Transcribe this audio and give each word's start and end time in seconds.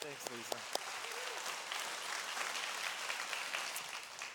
thanks, 0.00 0.24
Lisa. 0.30 0.56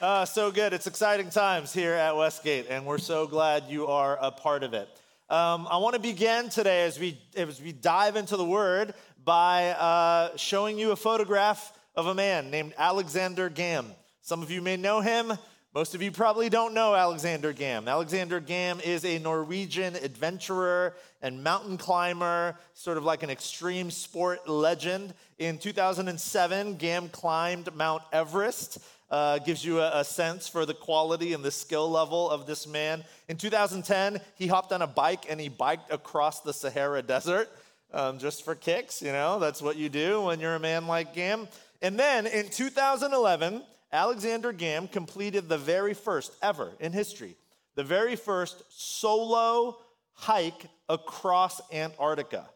Uh, 0.01 0.25
so 0.25 0.51
good. 0.51 0.74
It's 0.74 0.88
exciting 0.88 1.29
times 1.29 1.71
here 1.71 1.93
at 1.93 2.17
Westgate, 2.17 2.67
and 2.70 2.86
we're 2.86 2.97
so 2.97 3.25
glad 3.25 3.63
you 3.69 3.87
are 3.87 4.17
a 4.19 4.31
part 4.31 4.63
of 4.63 4.73
it. 4.73 4.89
Um, 5.29 5.65
I 5.69 5.77
want 5.77 5.93
to 5.93 6.01
begin 6.01 6.49
today 6.49 6.83
as 6.83 6.99
we, 6.99 7.17
as 7.35 7.61
we 7.61 7.71
dive 7.71 8.18
into 8.18 8.36
the 8.36 8.43
Word 8.43 8.93
by 9.23 9.70
uh, 9.70 10.36
showing 10.36 10.77
you 10.77 10.91
a 10.91 10.98
photograph 10.98 11.71
of 11.95 12.07
a 12.07 12.14
man 12.14 12.52
named 12.52 12.73
Alexander 12.77 13.50
Gam. 13.50 13.88
Some 14.21 14.41
of 14.43 14.52
you 14.52 14.61
may 14.61 14.75
know 14.75 15.00
him. 15.00 15.32
Most 15.76 15.96
of 15.96 16.04
you 16.04 16.12
probably 16.12 16.50
don't 16.50 16.76
know 16.76 16.94
Alexander 16.94 17.52
Gam. 17.52 17.88
Alexander 17.88 18.39
Gam 18.39 18.80
is 18.82 19.04
a 19.06 19.18
Norwegian 19.18 19.96
adventurer 19.96 20.94
and 21.20 21.44
mountain 21.44 21.80
climber, 21.80 22.60
sort 22.76 22.98
of 22.98 23.04
like 23.04 23.24
an 23.24 23.32
extreme 23.32 23.89
sport 23.89 24.48
legend. 24.48 25.16
In 25.39 25.57
2007, 25.57 26.75
Gam 26.75 27.10
climbed 27.10 27.74
Mount 27.74 28.04
Everest 28.14 28.78
uh, 29.10 29.39
gives 29.39 29.66
you 29.66 29.80
a, 29.80 30.02
a, 30.02 30.04
sense 30.04 30.47
for 30.47 30.68
the 30.68 30.75
quality 30.75 31.33
and 31.33 31.44
the 31.44 31.50
skill 31.50 31.89
level 31.89 32.30
of 32.30 32.45
this 32.45 32.67
man. 32.67 33.03
In 33.27 33.38
2010, 33.38 34.21
he 34.35 34.45
hopped 34.45 34.73
on 34.73 34.83
a 34.83 34.88
bike 34.88 35.25
and 35.27 35.41
he 35.41 35.49
biked 35.49 35.91
across 35.91 36.41
the 36.41 36.53
Sahara 36.53 37.02
Desert 37.02 37.49
um, 37.91 38.19
just 38.19 38.45
for 38.45 38.53
kicks. 38.53 39.02
You 39.02 39.11
know, 39.11 39.39
that's 39.39 39.61
what 39.61 39.75
you 39.75 39.89
do 39.89 40.21
when 40.21 40.39
you're 40.39 40.55
a 40.55 40.59
man 40.59 40.85
like 40.85 41.16
Gam. 41.16 41.47
And 41.81 41.99
then 41.99 42.27
in 42.27 42.49
2011, 42.49 43.63
Alexander 43.93 44.52
Gam 44.52 44.88
completed 44.88 45.47
the 45.47 45.57
very 45.57 45.93
first 45.93 46.33
ever 46.41 46.71
in 46.79 46.91
history, 46.91 47.38
the 47.75 47.83
very 47.83 48.16
first 48.16 48.63
solo 48.69 49.77
hike 50.13 50.66
across 50.89 51.61
Antarctica. 51.71 52.49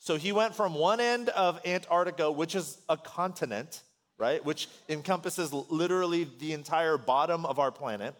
So 0.00 0.16
he 0.16 0.32
went 0.32 0.56
from 0.56 0.74
one 0.74 0.98
end 0.98 1.28
of 1.28 1.60
Antarctica, 1.64 2.30
which 2.32 2.56
is 2.56 2.78
a 2.88 2.96
continent, 2.96 3.82
right, 4.18 4.44
which 4.44 4.68
encompasses 4.88 5.52
literally 5.52 6.28
the 6.40 6.54
entire 6.54 6.98
bottom 6.98 7.46
of 7.46 7.60
our 7.60 7.70
planet. 7.70 8.16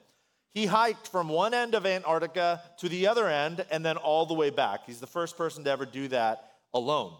He 0.52 0.66
hiked 0.66 1.08
from 1.08 1.28
one 1.28 1.54
end 1.54 1.74
of 1.74 1.86
Antarctica 1.86 2.62
to 2.78 2.88
the 2.88 3.08
other 3.08 3.28
end 3.28 3.64
and 3.70 3.84
then 3.84 3.96
all 3.96 4.26
the 4.26 4.34
way 4.34 4.50
back. 4.50 4.86
He's 4.86 5.00
the 5.00 5.06
first 5.06 5.36
person 5.36 5.64
to 5.64 5.70
ever 5.70 5.86
do 5.86 6.06
that 6.08 6.52
alone. 6.72 7.14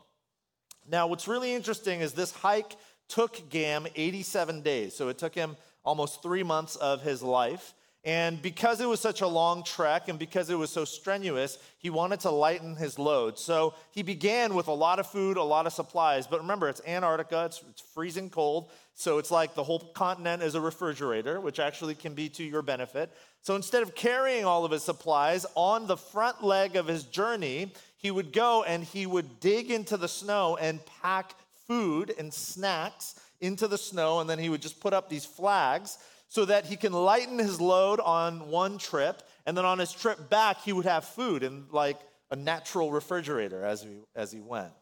Now, 0.88 1.06
what's 1.06 1.28
really 1.28 1.54
interesting 1.54 2.00
is 2.00 2.12
this 2.12 2.32
hike 2.32 2.74
took 3.10 3.50
Gam 3.50 3.86
87 3.94 4.62
days. 4.62 4.94
So 4.94 5.08
it 5.08 5.18
took 5.18 5.34
him 5.34 5.56
almost 5.84 6.22
three 6.22 6.42
months 6.42 6.76
of 6.76 7.02
his 7.02 7.22
life. 7.22 7.74
And 8.02 8.40
because 8.40 8.80
it 8.80 8.88
was 8.88 8.98
such 8.98 9.20
a 9.20 9.26
long 9.26 9.62
trek 9.62 10.08
and 10.08 10.18
because 10.18 10.48
it 10.48 10.54
was 10.54 10.70
so 10.70 10.86
strenuous, 10.86 11.58
he 11.76 11.90
wanted 11.90 12.20
to 12.20 12.30
lighten 12.30 12.74
his 12.74 12.98
load. 12.98 13.38
So 13.38 13.74
he 13.90 14.02
began 14.02 14.54
with 14.54 14.68
a 14.68 14.72
lot 14.72 14.98
of 14.98 15.06
food, 15.06 15.36
a 15.36 15.42
lot 15.42 15.66
of 15.66 15.74
supplies. 15.74 16.26
But 16.26 16.40
remember, 16.40 16.70
it's 16.70 16.80
Antarctica, 16.86 17.44
it's, 17.44 17.62
it's, 17.68 17.82
freezing 17.82 18.30
cold. 18.30 18.70
So 18.94 19.18
it's 19.18 19.30
like 19.30 19.54
the 19.54 19.62
whole 19.62 19.80
continent 19.80 20.42
is 20.42 20.54
a 20.54 20.60
refrigerator, 20.62 21.40
which 21.40 21.60
actually 21.60 21.94
can 21.94 22.14
be 22.14 22.30
to 22.30 22.44
your 22.44 22.62
benefit. 22.62 23.12
So 23.42 23.54
instead 23.54 23.82
of 23.82 23.94
carrying 23.94 24.46
all 24.46 24.64
of 24.64 24.70
his 24.70 24.82
supplies 24.82 25.44
on 25.54 25.86
the 25.86 25.96
front 25.96 26.42
leg 26.42 26.76
of 26.76 26.86
his 26.86 27.04
journey, 27.04 27.72
he 27.98 28.10
would 28.10 28.32
go 28.32 28.62
and 28.62 28.82
he 28.82 29.04
would 29.04 29.40
dig 29.40 29.70
into 29.70 29.98
the 29.98 30.08
snow 30.08 30.56
and 30.58 30.80
pack 31.02 31.34
food 31.70 32.12
and 32.18 32.34
snacks 32.34 33.14
into 33.40 33.68
the 33.68 33.78
snow. 33.78 34.18
And 34.18 34.28
then 34.28 34.40
he 34.40 34.48
would 34.48 34.60
just 34.60 34.80
put 34.80 34.92
up 34.92 35.08
these 35.08 35.24
flags 35.24 35.98
so 36.26 36.44
that 36.44 36.66
he 36.66 36.74
can 36.74 36.92
lighten 36.92 37.38
his 37.38 37.60
load 37.60 38.00
on 38.00 38.48
one 38.50 38.78
trip, 38.78 39.22
and 39.46 39.56
then 39.56 39.64
on 39.64 39.80
his 39.80 39.92
trip 39.92 40.30
back, 40.30 40.62
he 40.62 40.72
would 40.72 40.84
have 40.84 41.04
food 41.04 41.42
in 41.42 41.66
like 41.72 41.98
a 42.30 42.36
natural 42.36 42.92
refrigerator 42.92 43.64
as 43.64 43.82
he, 43.82 43.88
as 44.14 44.30
he 44.30 44.40
went. 44.40 44.72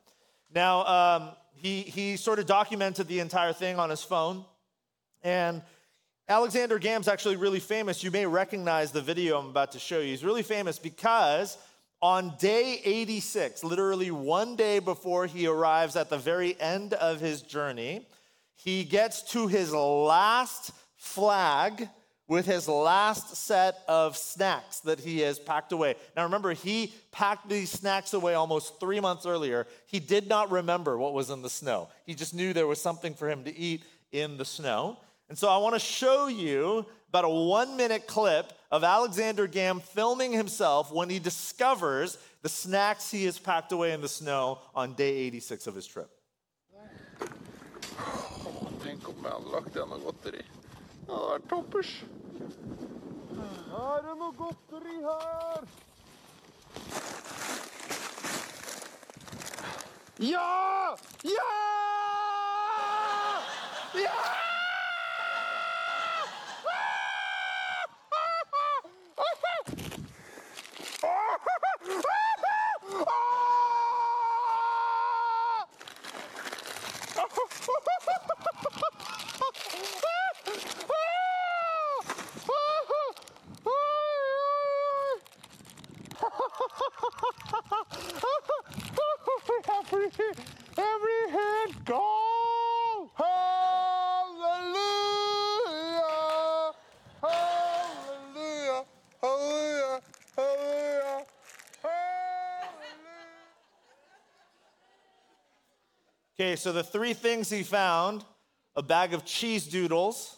Now, 0.54 0.84
um, 0.84 1.30
he, 1.54 1.80
he 1.82 2.16
sort 2.18 2.38
of 2.38 2.44
documented 2.44 3.08
the 3.08 3.20
entire 3.20 3.54
thing 3.54 3.78
on 3.78 3.88
his 3.88 4.02
phone, 4.02 4.44
and 5.22 5.62
Alexander 6.28 6.78
Gam's 6.78 7.08
actually 7.08 7.36
really 7.36 7.60
famous. 7.60 8.04
You 8.04 8.10
may 8.10 8.26
recognize 8.26 8.92
the 8.92 9.00
video 9.00 9.38
I'm 9.38 9.48
about 9.48 9.72
to 9.72 9.78
show 9.78 10.00
you. 10.00 10.08
He's 10.08 10.24
really 10.24 10.42
famous 10.42 10.78
because 10.78 11.56
on 12.00 12.34
day 12.38 12.80
86, 12.84 13.64
literally 13.64 14.10
one 14.10 14.56
day 14.56 14.78
before 14.78 15.26
he 15.26 15.46
arrives 15.46 15.96
at 15.96 16.10
the 16.10 16.18
very 16.18 16.58
end 16.60 16.94
of 16.94 17.20
his 17.20 17.42
journey, 17.42 18.06
he 18.54 18.84
gets 18.84 19.22
to 19.32 19.48
his 19.48 19.72
last 19.72 20.72
flag 20.96 21.88
with 22.28 22.44
his 22.44 22.68
last 22.68 23.36
set 23.36 23.78
of 23.88 24.16
snacks 24.16 24.80
that 24.80 25.00
he 25.00 25.20
has 25.20 25.38
packed 25.38 25.72
away. 25.72 25.94
Now 26.14 26.24
remember, 26.24 26.52
he 26.52 26.92
packed 27.10 27.48
these 27.48 27.70
snacks 27.70 28.12
away 28.12 28.34
almost 28.34 28.78
three 28.78 29.00
months 29.00 29.24
earlier. 29.24 29.66
He 29.86 29.98
did 29.98 30.28
not 30.28 30.50
remember 30.50 30.98
what 30.98 31.14
was 31.14 31.30
in 31.30 31.42
the 31.42 31.50
snow, 31.50 31.88
he 32.04 32.14
just 32.14 32.34
knew 32.34 32.52
there 32.52 32.66
was 32.66 32.80
something 32.80 33.14
for 33.14 33.28
him 33.28 33.44
to 33.44 33.56
eat 33.56 33.82
in 34.12 34.36
the 34.36 34.44
snow. 34.44 34.98
And 35.28 35.36
so 35.36 35.48
I 35.48 35.58
want 35.58 35.74
to 35.74 35.80
show 35.80 36.28
you 36.28 36.86
about 37.08 37.24
a 37.24 37.28
one 37.28 37.76
minute 37.76 38.06
clip 38.06 38.52
of 38.70 38.84
Alexander 38.84 39.46
Gam 39.46 39.80
filming 39.80 40.32
himself 40.32 40.92
when 40.92 41.08
he 41.08 41.18
discovers 41.18 42.18
the 42.42 42.48
snacks 42.48 43.10
he 43.10 43.24
has 43.24 43.38
packed 43.38 43.72
away 43.72 43.92
in 43.92 44.00
the 44.00 44.08
snow 44.08 44.58
on 44.74 44.94
day 44.94 45.16
86 45.16 45.66
of 45.66 45.74
his 45.74 45.86
trip. 45.86 46.10
Tänk 48.82 49.08
om 49.08 49.14
jag 49.24 49.30
hade 49.30 49.50
lagt 49.50 49.76
i 49.76 49.78
något 49.78 50.04
godteri. 50.04 50.42
Det 51.06 51.12
hadde 51.12 51.28
vært 51.30 51.48
toppers. 51.48 52.04
Er 53.78 54.02
det 54.02 54.14
noe 54.18 54.32
godteri 54.36 54.96
her? 55.04 55.68
Ja! 60.18 60.96
Ja! 61.22 61.52
Ja! 63.94 64.47
Okay, 106.40 106.54
so 106.54 106.70
the 106.70 106.84
three 106.84 107.14
things 107.14 107.50
he 107.50 107.64
found 107.64 108.24
a 108.76 108.82
bag 108.82 109.12
of 109.12 109.24
cheese 109.24 109.66
doodles, 109.66 110.36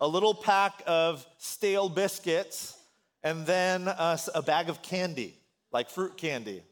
a 0.00 0.08
little 0.08 0.34
pack 0.34 0.82
of 0.88 1.24
stale 1.38 1.88
biscuits, 1.88 2.76
and 3.22 3.46
then 3.46 3.86
uh, 3.86 4.18
a, 4.34 4.38
a 4.38 4.42
bag 4.42 4.68
of 4.68 4.82
candy, 4.82 5.38
like 5.70 5.88
fruit 5.88 6.16
candy. 6.16 6.64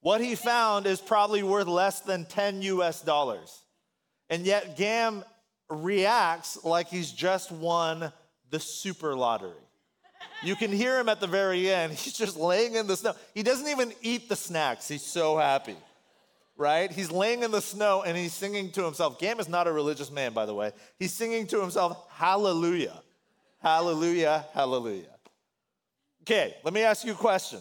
What 0.00 0.20
he 0.20 0.34
found 0.34 0.86
is 0.86 1.00
probably 1.00 1.42
worth 1.42 1.66
less 1.66 2.00
than 2.00 2.24
10 2.24 2.62
US 2.62 3.02
dollars. 3.02 3.62
And 4.28 4.46
yet, 4.46 4.76
Gam 4.76 5.24
reacts 5.68 6.64
like 6.64 6.88
he's 6.88 7.12
just 7.12 7.52
won 7.52 8.12
the 8.50 8.60
super 8.60 9.14
lottery. 9.14 9.52
You 10.42 10.56
can 10.56 10.72
hear 10.72 10.98
him 10.98 11.08
at 11.08 11.20
the 11.20 11.26
very 11.26 11.70
end. 11.70 11.92
He's 11.98 12.14
just 12.14 12.36
laying 12.36 12.74
in 12.74 12.86
the 12.86 12.96
snow. 12.96 13.14
He 13.34 13.42
doesn't 13.42 13.68
even 13.68 13.92
eat 14.00 14.28
the 14.28 14.36
snacks, 14.36 14.88
he's 14.88 15.02
so 15.02 15.36
happy 15.36 15.76
right? 16.60 16.92
He's 16.92 17.10
laying 17.10 17.42
in 17.42 17.50
the 17.50 17.62
snow 17.62 18.02
and 18.02 18.16
he's 18.16 18.34
singing 18.34 18.70
to 18.72 18.84
himself. 18.84 19.18
Gam 19.18 19.40
is 19.40 19.48
not 19.48 19.66
a 19.66 19.72
religious 19.72 20.10
man, 20.10 20.34
by 20.34 20.44
the 20.44 20.54
way. 20.54 20.72
He's 20.98 21.14
singing 21.14 21.46
to 21.48 21.60
himself, 21.60 22.06
Hallelujah, 22.10 23.00
Hallelujah, 23.62 24.44
Hallelujah. 24.52 25.16
Okay, 26.22 26.54
let 26.62 26.74
me 26.74 26.82
ask 26.82 27.04
you 27.04 27.12
a 27.12 27.16
question. 27.16 27.60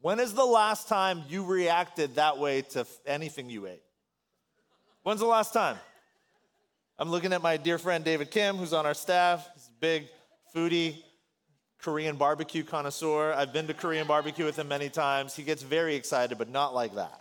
When 0.00 0.18
is 0.20 0.32
the 0.32 0.44
last 0.44 0.88
time 0.88 1.22
you 1.28 1.44
reacted 1.44 2.14
that 2.16 2.38
way 2.38 2.62
to 2.62 2.86
anything 3.06 3.50
you 3.50 3.66
ate? 3.66 3.82
When's 5.02 5.20
the 5.20 5.26
last 5.26 5.52
time? 5.52 5.76
I'm 6.98 7.10
looking 7.10 7.32
at 7.32 7.42
my 7.42 7.56
dear 7.56 7.78
friend 7.78 8.04
David 8.04 8.30
Kim, 8.30 8.56
who's 8.56 8.72
on 8.72 8.86
our 8.86 8.94
staff. 8.94 9.48
He's 9.54 9.68
a 9.68 9.80
big 9.80 10.08
foodie, 10.54 11.02
Korean 11.80 12.16
barbecue 12.16 12.62
connoisseur. 12.62 13.32
I've 13.32 13.52
been 13.52 13.66
to 13.66 13.74
Korean 13.74 14.06
barbecue 14.06 14.44
with 14.44 14.58
him 14.58 14.68
many 14.68 14.88
times. 14.88 15.34
He 15.34 15.42
gets 15.42 15.62
very 15.62 15.94
excited, 15.94 16.36
but 16.38 16.50
not 16.50 16.74
like 16.74 16.94
that 16.96 17.20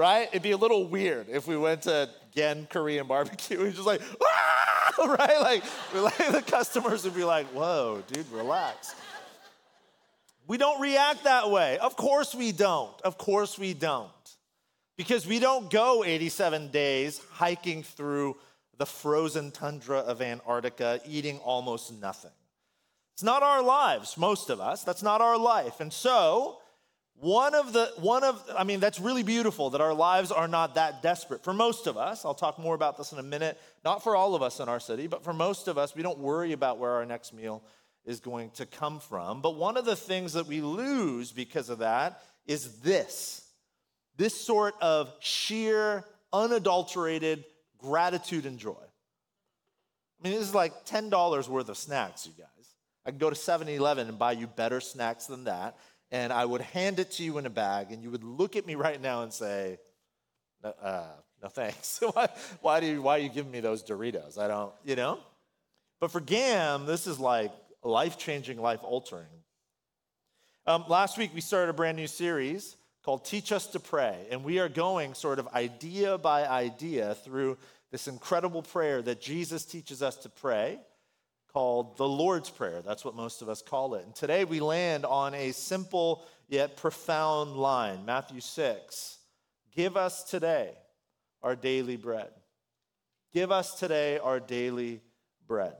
right? 0.00 0.28
It'd 0.28 0.42
be 0.42 0.52
a 0.52 0.56
little 0.56 0.86
weird 0.86 1.28
if 1.28 1.46
we 1.46 1.56
went 1.56 1.82
to 1.82 2.08
Gen 2.34 2.66
Korean 2.70 3.06
barbecue. 3.06 3.58
He's 3.64 3.74
just 3.74 3.86
like, 3.86 4.00
ah! 4.22 5.06
right? 5.18 5.40
Like, 5.40 5.64
like 5.94 6.16
the 6.32 6.42
customers 6.42 7.04
would 7.04 7.14
be 7.14 7.24
like, 7.24 7.46
whoa, 7.48 8.02
dude, 8.12 8.30
relax. 8.32 8.94
We 10.50 10.58
don't 10.58 10.80
react 10.80 11.22
that 11.22 11.48
way. 11.48 11.78
Of 11.78 11.94
course 11.94 12.34
we 12.34 12.50
don't. 12.50 13.00
Of 13.02 13.18
course 13.18 13.56
we 13.56 13.72
don't. 13.72 14.10
because 14.96 15.24
we 15.24 15.38
don't 15.38 15.70
go 15.70 16.02
87 16.02 16.72
days 16.72 17.20
hiking 17.30 17.84
through 17.84 18.36
the 18.76 18.84
frozen 18.84 19.52
tundra 19.52 19.98
of 19.98 20.20
Antarctica, 20.20 21.00
eating 21.06 21.38
almost 21.38 21.92
nothing. 21.92 22.32
It's 23.14 23.22
not 23.22 23.44
our 23.44 23.62
lives, 23.62 24.18
most 24.18 24.50
of 24.50 24.60
us. 24.60 24.82
That's 24.82 25.04
not 25.04 25.20
our 25.20 25.38
life. 25.38 25.78
And 25.78 25.92
so, 25.92 26.58
one 27.14 27.54
of 27.54 27.72
the, 27.72 27.92
one 27.98 28.24
of, 28.24 28.42
I 28.58 28.64
mean, 28.64 28.80
that's 28.80 28.98
really 28.98 29.22
beautiful 29.22 29.70
that 29.70 29.80
our 29.80 29.94
lives 29.94 30.32
are 30.32 30.48
not 30.48 30.74
that 30.74 31.00
desperate. 31.00 31.44
For 31.44 31.54
most 31.54 31.86
of 31.86 31.96
us, 31.96 32.24
I'll 32.24 32.34
talk 32.34 32.58
more 32.58 32.74
about 32.74 32.98
this 32.98 33.12
in 33.12 33.20
a 33.20 33.22
minute, 33.22 33.56
not 33.84 34.02
for 34.02 34.16
all 34.16 34.34
of 34.34 34.42
us 34.42 34.58
in 34.58 34.68
our 34.68 34.80
city, 34.80 35.06
but 35.06 35.22
for 35.22 35.32
most 35.32 35.68
of 35.68 35.78
us, 35.78 35.94
we 35.94 36.02
don't 36.02 36.18
worry 36.18 36.50
about 36.50 36.78
where 36.78 36.90
our 36.90 37.06
next 37.06 37.32
meal 37.32 37.62
is 38.04 38.20
going 38.20 38.50
to 38.52 38.66
come 38.66 39.00
from. 39.00 39.42
But 39.42 39.56
one 39.56 39.76
of 39.76 39.84
the 39.84 39.96
things 39.96 40.32
that 40.34 40.46
we 40.46 40.60
lose 40.60 41.32
because 41.32 41.68
of 41.68 41.78
that 41.78 42.22
is 42.46 42.80
this 42.80 43.46
this 44.16 44.38
sort 44.38 44.74
of 44.82 45.10
sheer, 45.20 46.04
unadulterated 46.30 47.44
gratitude 47.78 48.44
and 48.44 48.58
joy. 48.58 48.74
I 48.74 50.28
mean, 50.28 50.34
this 50.34 50.46
is 50.46 50.54
like 50.54 50.84
$10 50.84 51.48
worth 51.48 51.70
of 51.70 51.78
snacks, 51.78 52.26
you 52.26 52.32
guys. 52.36 52.74
I 53.06 53.12
could 53.12 53.20
go 53.20 53.30
to 53.30 53.36
7 53.36 53.66
Eleven 53.66 54.08
and 54.08 54.18
buy 54.18 54.32
you 54.32 54.46
better 54.46 54.78
snacks 54.82 55.24
than 55.24 55.44
that 55.44 55.78
and 56.10 56.32
I 56.32 56.44
would 56.44 56.60
hand 56.60 56.98
it 56.98 57.12
to 57.12 57.22
you 57.22 57.38
in 57.38 57.46
a 57.46 57.50
bag, 57.50 57.92
and 57.92 58.02
you 58.02 58.10
would 58.10 58.24
look 58.24 58.56
at 58.56 58.66
me 58.66 58.74
right 58.74 59.00
now 59.00 59.22
and 59.22 59.32
say, 59.32 59.78
"No, 60.62 60.70
uh, 60.82 61.06
no 61.42 61.48
thanks. 61.48 62.00
why, 62.12 62.28
why 62.60 62.80
do 62.80 62.86
you, 62.86 63.02
why 63.02 63.16
are 63.16 63.22
you 63.22 63.28
giving 63.28 63.52
me 63.52 63.60
those 63.60 63.82
Doritos? 63.82 64.38
I 64.38 64.48
don't, 64.48 64.72
you 64.84 64.96
know." 64.96 65.20
But 66.00 66.10
for 66.10 66.20
Gam, 66.20 66.86
this 66.86 67.06
is 67.06 67.20
like 67.20 67.52
life 67.82 68.18
changing, 68.18 68.60
life 68.60 68.80
altering. 68.82 69.26
Um, 70.66 70.84
last 70.88 71.18
week 71.18 71.32
we 71.34 71.40
started 71.40 71.70
a 71.70 71.74
brand 71.74 71.96
new 71.96 72.06
series 72.06 72.76
called 73.02 73.24
"Teach 73.24 73.52
Us 73.52 73.66
to 73.68 73.80
Pray," 73.80 74.26
and 74.30 74.44
we 74.44 74.58
are 74.58 74.68
going 74.68 75.14
sort 75.14 75.38
of 75.38 75.48
idea 75.48 76.18
by 76.18 76.46
idea 76.46 77.14
through 77.14 77.56
this 77.90 78.08
incredible 78.08 78.62
prayer 78.62 79.02
that 79.02 79.20
Jesus 79.20 79.64
teaches 79.64 80.02
us 80.02 80.16
to 80.16 80.28
pray 80.28 80.78
called 81.52 81.96
the 81.96 82.08
Lord's 82.08 82.50
Prayer. 82.50 82.82
That's 82.82 83.04
what 83.04 83.16
most 83.16 83.42
of 83.42 83.48
us 83.48 83.62
call 83.62 83.94
it. 83.94 84.04
And 84.04 84.14
today 84.14 84.44
we 84.44 84.60
land 84.60 85.04
on 85.04 85.34
a 85.34 85.52
simple 85.52 86.24
yet 86.48 86.76
profound 86.76 87.56
line 87.56 88.04
Matthew 88.04 88.40
6 88.40 89.18
Give 89.74 89.96
us 89.96 90.24
today 90.24 90.72
our 91.42 91.56
daily 91.56 91.96
bread. 91.96 92.30
Give 93.32 93.50
us 93.50 93.78
today 93.78 94.18
our 94.18 94.40
daily 94.40 95.00
bread. 95.46 95.76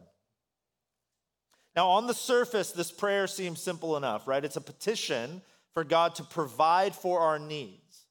Now, 1.81 1.88
on 1.93 2.06
the 2.06 2.12
surface, 2.12 2.73
this 2.73 2.93
prayer 2.93 3.27
seems 3.27 3.59
simple 3.59 3.97
enough, 3.97 4.29
right? 4.29 4.44
It's 4.44 4.56
a 4.56 4.61
petition 4.61 5.41
for 5.73 5.82
God 5.82 6.15
to 6.17 6.23
provide 6.23 6.94
for 6.94 7.21
our 7.21 7.38
needs. 7.38 8.05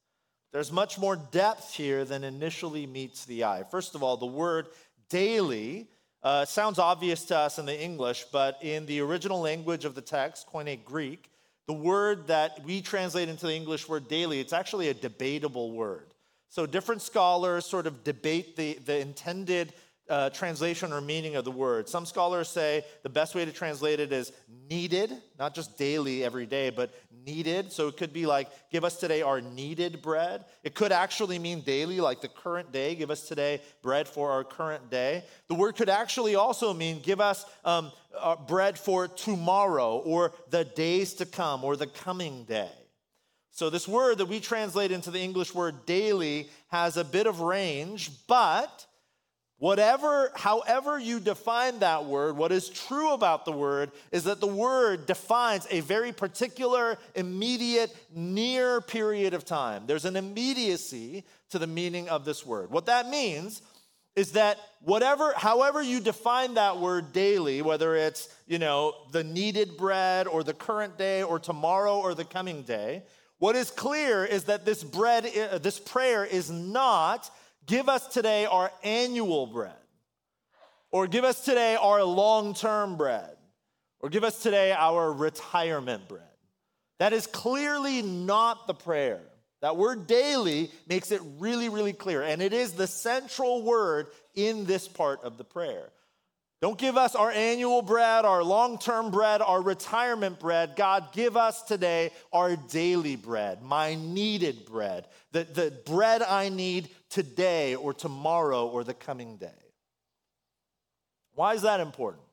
There's 0.52 0.72
much 0.72 0.98
more 0.98 1.16
depth 1.16 1.76
here 1.76 2.04
than 2.04 2.24
initially 2.24 2.88
meets 2.88 3.26
the 3.26 3.44
eye. 3.44 3.62
First 3.70 3.94
of 3.94 4.02
all, 4.02 4.18
the 4.18 4.26
word 4.26 4.70
daily 5.08 5.88
uh, 6.24 6.46
sounds 6.46 6.80
obvious 6.80 7.26
to 7.26 7.38
us 7.38 7.60
in 7.60 7.68
the 7.68 7.80
English, 7.80 8.26
but 8.32 8.58
in 8.64 8.88
the 8.88 9.02
original 9.02 9.40
language 9.40 9.86
of 9.86 9.94
the 9.94 10.02
text, 10.02 10.48
Koine 10.52 10.84
Greek, 10.84 11.30
the 11.68 11.74
word 11.74 12.26
that 12.26 12.66
we 12.66 12.82
translate 12.82 13.30
into 13.30 13.46
the 13.46 13.54
English 13.54 13.88
word 13.88 14.08
daily, 14.08 14.40
it's 14.40 14.52
actually 14.52 14.90
a 14.90 14.96
debatable 14.96 15.74
word. 15.74 16.16
So 16.50 16.66
different 16.66 17.04
scholars 17.04 17.68
sort 17.68 17.86
of 17.86 18.04
debate 18.04 18.56
the, 18.56 18.80
the 18.84 18.98
intended 18.98 19.74
uh, 20.10 20.30
translation 20.32 20.92
or 20.92 21.02
meaning 21.02 21.36
of 21.36 21.46
the 21.46 21.52
word. 21.52 21.88
Some 21.88 22.06
scholars 22.06 22.50
say 22.50 22.84
the 23.04 23.10
best 23.10 23.36
way 23.36 23.46
to 23.46 23.52
translate 23.52 24.00
it 24.00 24.12
is 24.12 24.32
needed, 24.70 25.12
not 25.38 25.54
just 25.54 25.78
daily 25.78 26.24
every 26.24 26.46
day, 26.46 26.70
but 26.70 26.94
needed. 27.26 27.72
So 27.72 27.88
it 27.88 27.98
could 27.98 28.12
be 28.12 28.26
like, 28.26 28.50
give 28.72 28.84
us 28.84 28.98
today 28.98 29.22
our 29.22 29.42
needed 29.42 30.02
bread. 30.02 30.46
It 30.64 30.74
could 30.74 30.92
actually 30.92 31.40
mean 31.40 31.62
daily, 31.62 32.00
like 32.00 32.22
the 32.22 32.28
current 32.28 32.72
day. 32.72 32.96
Give 32.96 33.12
us 33.12 33.28
today 33.28 33.62
bread 33.82 34.08
for 34.08 34.32
our 34.32 34.44
current 34.44 34.90
day. 34.90 35.24
The 35.48 35.56
word 35.56 35.76
could 35.76 35.90
actually 35.90 36.36
also 36.36 36.74
mean 36.74 37.02
give 37.02 37.22
us 37.22 37.46
um, 37.64 37.92
uh, 38.18 38.36
bread 38.36 38.78
for 38.78 39.08
tomorrow 39.08 39.98
or 39.98 40.34
the 40.50 40.66
days 40.66 41.14
to 41.16 41.26
come 41.26 41.64
or 41.64 41.76
the 41.76 41.88
coming 41.88 42.46
day. 42.46 42.70
So, 43.52 43.70
this 43.70 43.90
word 43.90 44.20
that 44.20 44.28
we 44.28 44.40
translate 44.40 44.92
into 44.92 45.12
the 45.12 45.20
English 45.20 45.54
word 45.54 45.86
daily 45.86 46.50
has 46.70 46.96
a 46.96 47.04
bit 47.04 47.28
of 47.28 47.42
range, 47.42 48.10
but 48.26 48.86
Whatever, 49.60 50.32
however 50.36 50.98
you 50.98 51.20
define 51.20 51.80
that 51.80 52.06
word, 52.06 52.38
what 52.38 52.54
is 52.54 52.70
true 52.70 53.12
about 53.12 53.44
the 53.44 53.52
word 53.52 53.92
is 54.10 54.24
that 54.24 54.40
the 54.40 54.48
word 54.48 55.06
defines 55.06 55.68
a 55.70 55.82
very 55.82 56.14
particular, 56.14 56.98
immediate, 57.14 57.94
near 58.16 58.80
period 58.80 59.34
of 59.34 59.44
time. 59.44 59.84
There's 59.86 60.06
an 60.06 60.16
immediacy 60.16 61.26
to 61.50 61.60
the 61.60 61.68
meaning 61.68 62.08
of 62.08 62.24
this 62.24 62.46
word. 62.46 62.72
What 62.72 62.86
that 62.86 63.10
means 63.10 63.62
is 64.16 64.32
that 64.32 64.58
whatever, 64.82 65.34
however 65.36 65.82
you 65.82 66.00
define 66.00 66.54
that 66.54 66.78
word 66.78 67.12
daily, 67.12 67.62
whether 67.62 67.96
it's, 67.96 68.34
you 68.48 68.60
know, 68.60 68.96
the 69.12 69.26
needed 69.26 69.76
bread 69.76 70.26
or 70.26 70.42
the 70.42 70.54
current 70.54 70.98
day 70.98 71.22
or 71.22 71.38
tomorrow 71.38 72.00
or 72.00 72.16
the 72.16 72.26
coming 72.26 72.64
day, 72.64 73.04
what 73.40 73.58
is 73.58 73.72
clear 73.72 74.24
is 74.24 74.46
that 74.46 74.66
this 74.66 74.86
bread, 74.86 75.26
uh, 75.52 75.58
this 75.58 75.80
prayer 75.80 76.26
is 76.26 76.50
not 76.50 77.30
Give 77.70 77.88
us 77.88 78.08
today 78.08 78.48
our 78.48 78.72
annual 78.84 79.46
bread, 79.46 79.72
or 80.90 81.06
give 81.06 81.24
us 81.24 81.46
today 81.46 81.76
our 81.76 82.04
long 82.04 82.56
term 82.56 82.98
bread, 82.98 83.38
or 84.00 84.10
give 84.10 84.24
us 84.24 84.42
today 84.42 84.72
our 84.72 85.14
retirement 85.14 86.08
bread. 86.08 86.24
That 86.98 87.14
is 87.14 87.28
clearly 87.28 88.02
not 88.02 88.66
the 88.66 88.74
prayer. 88.74 89.22
That 89.62 89.78
word 89.78 90.08
daily 90.08 90.72
makes 90.88 91.12
it 91.12 91.22
really, 91.38 91.70
really 91.70 91.94
clear, 91.94 92.24
and 92.24 92.42
it 92.42 92.54
is 92.54 92.72
the 92.72 92.88
central 92.88 93.62
word 93.62 94.08
in 94.34 94.66
this 94.66 94.88
part 94.88 95.24
of 95.24 95.38
the 95.38 95.44
prayer. 95.44 95.92
Don't 96.62 96.78
give 96.78 96.98
us 96.98 97.16
our 97.16 97.32
annual 97.32 97.84
bread, 97.84 98.26
our 98.26 98.44
long 98.44 98.80
term 98.80 99.12
bread, 99.12 99.42
our 99.42 99.62
retirement 99.62 100.40
bread. 100.40 100.74
God, 100.76 101.14
give 101.14 101.38
us 101.38 101.62
today 101.62 102.10
our 102.34 102.56
daily 102.56 103.16
bread, 103.16 103.62
my 103.62 103.94
needed 103.94 104.66
bread, 104.66 105.06
the, 105.32 105.44
the 105.44 105.74
bread 105.86 106.22
I 106.22 106.50
need 106.50 106.90
today 107.10 107.76
or 107.76 107.94
tomorrow 107.94 108.68
or 108.68 108.84
the 108.84 108.94
coming 108.94 109.38
day. 109.38 109.52
Why 111.36 111.54
is 111.54 111.62
that 111.62 111.80
important? 111.80 112.24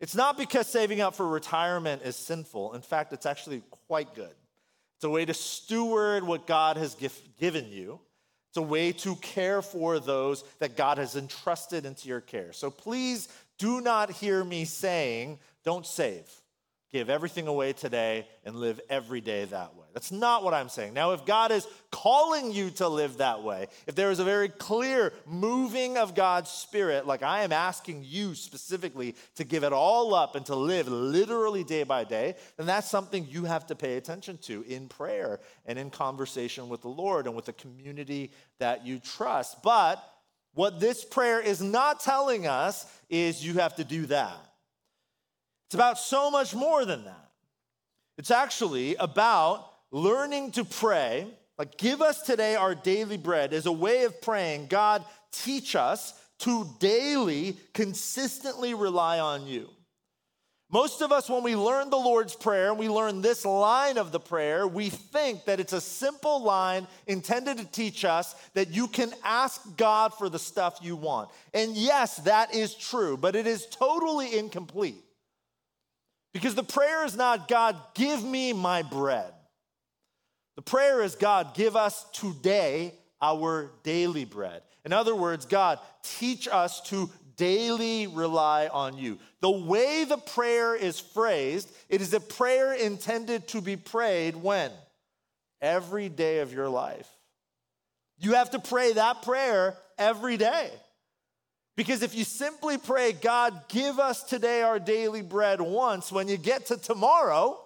It's 0.00 0.14
not 0.14 0.36
because 0.36 0.66
saving 0.66 1.00
up 1.00 1.14
for 1.14 1.26
retirement 1.26 2.02
is 2.02 2.16
sinful. 2.16 2.74
In 2.74 2.82
fact, 2.82 3.12
it's 3.12 3.26
actually 3.26 3.62
quite 3.88 4.14
good. 4.14 4.34
It's 4.96 5.04
a 5.04 5.10
way 5.10 5.24
to 5.24 5.34
steward 5.34 6.24
what 6.24 6.46
God 6.46 6.76
has 6.76 6.96
given 7.38 7.70
you. 7.70 8.00
It's 8.50 8.56
a 8.56 8.62
way 8.62 8.92
to 8.92 9.16
care 9.16 9.62
for 9.62 9.98
those 9.98 10.42
that 10.58 10.76
God 10.76 10.98
has 10.98 11.16
entrusted 11.16 11.84
into 11.84 12.08
your 12.08 12.20
care. 12.20 12.52
So 12.52 12.70
please 12.70 13.28
do 13.58 13.80
not 13.80 14.10
hear 14.10 14.42
me 14.42 14.64
saying, 14.64 15.38
don't 15.64 15.86
save. 15.86 16.28
Give 16.90 17.10
everything 17.10 17.48
away 17.48 17.74
today 17.74 18.26
and 18.46 18.56
live 18.56 18.80
every 18.88 19.20
day 19.20 19.44
that 19.44 19.74
way. 19.74 19.84
That's 19.92 20.10
not 20.10 20.42
what 20.42 20.54
I'm 20.54 20.70
saying. 20.70 20.94
Now, 20.94 21.12
if 21.12 21.26
God 21.26 21.52
is 21.52 21.66
calling 21.90 22.50
you 22.50 22.70
to 22.70 22.88
live 22.88 23.18
that 23.18 23.42
way, 23.42 23.66
if 23.86 23.94
there 23.94 24.10
is 24.10 24.20
a 24.20 24.24
very 24.24 24.48
clear 24.48 25.12
moving 25.26 25.98
of 25.98 26.14
God's 26.14 26.48
Spirit, 26.48 27.06
like 27.06 27.22
I 27.22 27.42
am 27.42 27.52
asking 27.52 28.04
you 28.06 28.34
specifically 28.34 29.16
to 29.34 29.44
give 29.44 29.64
it 29.64 29.72
all 29.74 30.14
up 30.14 30.34
and 30.34 30.46
to 30.46 30.56
live 30.56 30.88
literally 30.88 31.62
day 31.62 31.82
by 31.82 32.04
day, 32.04 32.36
then 32.56 32.66
that's 32.66 32.88
something 32.88 33.26
you 33.28 33.44
have 33.44 33.66
to 33.66 33.74
pay 33.74 33.98
attention 33.98 34.38
to 34.42 34.62
in 34.62 34.88
prayer 34.88 35.40
and 35.66 35.78
in 35.78 35.90
conversation 35.90 36.70
with 36.70 36.80
the 36.80 36.88
Lord 36.88 37.26
and 37.26 37.36
with 37.36 37.44
the 37.44 37.52
community 37.52 38.32
that 38.60 38.86
you 38.86 38.98
trust. 38.98 39.62
But 39.62 40.02
what 40.54 40.80
this 40.80 41.04
prayer 41.04 41.38
is 41.38 41.60
not 41.60 42.00
telling 42.00 42.46
us 42.46 42.86
is 43.10 43.44
you 43.44 43.54
have 43.54 43.76
to 43.76 43.84
do 43.84 44.06
that. 44.06 44.38
It's 45.68 45.74
about 45.74 45.98
so 45.98 46.30
much 46.30 46.54
more 46.54 46.86
than 46.86 47.04
that. 47.04 47.28
It's 48.16 48.30
actually 48.30 48.96
about 48.96 49.68
learning 49.90 50.52
to 50.52 50.64
pray, 50.64 51.26
like 51.58 51.76
give 51.76 52.00
us 52.00 52.22
today 52.22 52.56
our 52.56 52.74
daily 52.74 53.18
bread, 53.18 53.52
as 53.52 53.66
a 53.66 53.72
way 53.72 54.04
of 54.04 54.22
praying, 54.22 54.68
God, 54.68 55.04
teach 55.30 55.76
us 55.76 56.14
to 56.38 56.66
daily, 56.78 57.58
consistently 57.74 58.72
rely 58.72 59.18
on 59.18 59.46
you. 59.46 59.68
Most 60.70 61.02
of 61.02 61.12
us, 61.12 61.28
when 61.28 61.42
we 61.42 61.54
learn 61.54 61.90
the 61.90 61.96
Lord's 61.96 62.34
Prayer 62.34 62.70
and 62.70 62.78
we 62.78 62.88
learn 62.88 63.20
this 63.20 63.44
line 63.44 63.98
of 63.98 64.10
the 64.10 64.20
prayer, 64.20 64.66
we 64.66 64.88
think 64.88 65.44
that 65.44 65.60
it's 65.60 65.74
a 65.74 65.82
simple 65.82 66.42
line 66.42 66.86
intended 67.06 67.58
to 67.58 67.66
teach 67.66 68.06
us 68.06 68.34
that 68.54 68.70
you 68.70 68.88
can 68.88 69.12
ask 69.22 69.76
God 69.76 70.14
for 70.14 70.30
the 70.30 70.38
stuff 70.38 70.78
you 70.80 70.96
want. 70.96 71.28
And 71.52 71.76
yes, 71.76 72.16
that 72.20 72.54
is 72.54 72.74
true, 72.74 73.18
but 73.18 73.36
it 73.36 73.46
is 73.46 73.66
totally 73.66 74.38
incomplete. 74.38 75.04
Because 76.32 76.54
the 76.54 76.62
prayer 76.62 77.04
is 77.04 77.16
not, 77.16 77.48
God, 77.48 77.76
give 77.94 78.22
me 78.22 78.52
my 78.52 78.82
bread. 78.82 79.32
The 80.56 80.62
prayer 80.62 81.02
is, 81.02 81.14
God, 81.14 81.54
give 81.54 81.76
us 81.76 82.04
today 82.12 82.94
our 83.20 83.70
daily 83.82 84.24
bread. 84.24 84.62
In 84.84 84.92
other 84.92 85.14
words, 85.14 85.46
God, 85.46 85.78
teach 86.02 86.48
us 86.48 86.80
to 86.82 87.10
daily 87.36 88.06
rely 88.06 88.68
on 88.68 88.98
you. 88.98 89.18
The 89.40 89.50
way 89.50 90.04
the 90.04 90.18
prayer 90.18 90.74
is 90.74 90.98
phrased, 91.00 91.72
it 91.88 92.00
is 92.00 92.12
a 92.12 92.20
prayer 92.20 92.74
intended 92.74 93.48
to 93.48 93.60
be 93.60 93.76
prayed 93.76 94.36
when? 94.36 94.70
Every 95.62 96.08
day 96.08 96.40
of 96.40 96.52
your 96.52 96.68
life. 96.68 97.08
You 98.18 98.34
have 98.34 98.50
to 98.50 98.58
pray 98.58 98.92
that 98.94 99.22
prayer 99.22 99.76
every 99.96 100.36
day. 100.36 100.70
Because 101.78 102.02
if 102.02 102.12
you 102.12 102.24
simply 102.24 102.76
pray, 102.76 103.12
God, 103.12 103.68
give 103.68 104.00
us 104.00 104.24
today 104.24 104.62
our 104.62 104.80
daily 104.80 105.22
bread 105.22 105.60
once, 105.60 106.10
when 106.10 106.26
you 106.26 106.36
get 106.36 106.66
to 106.66 106.76
tomorrow, 106.76 107.56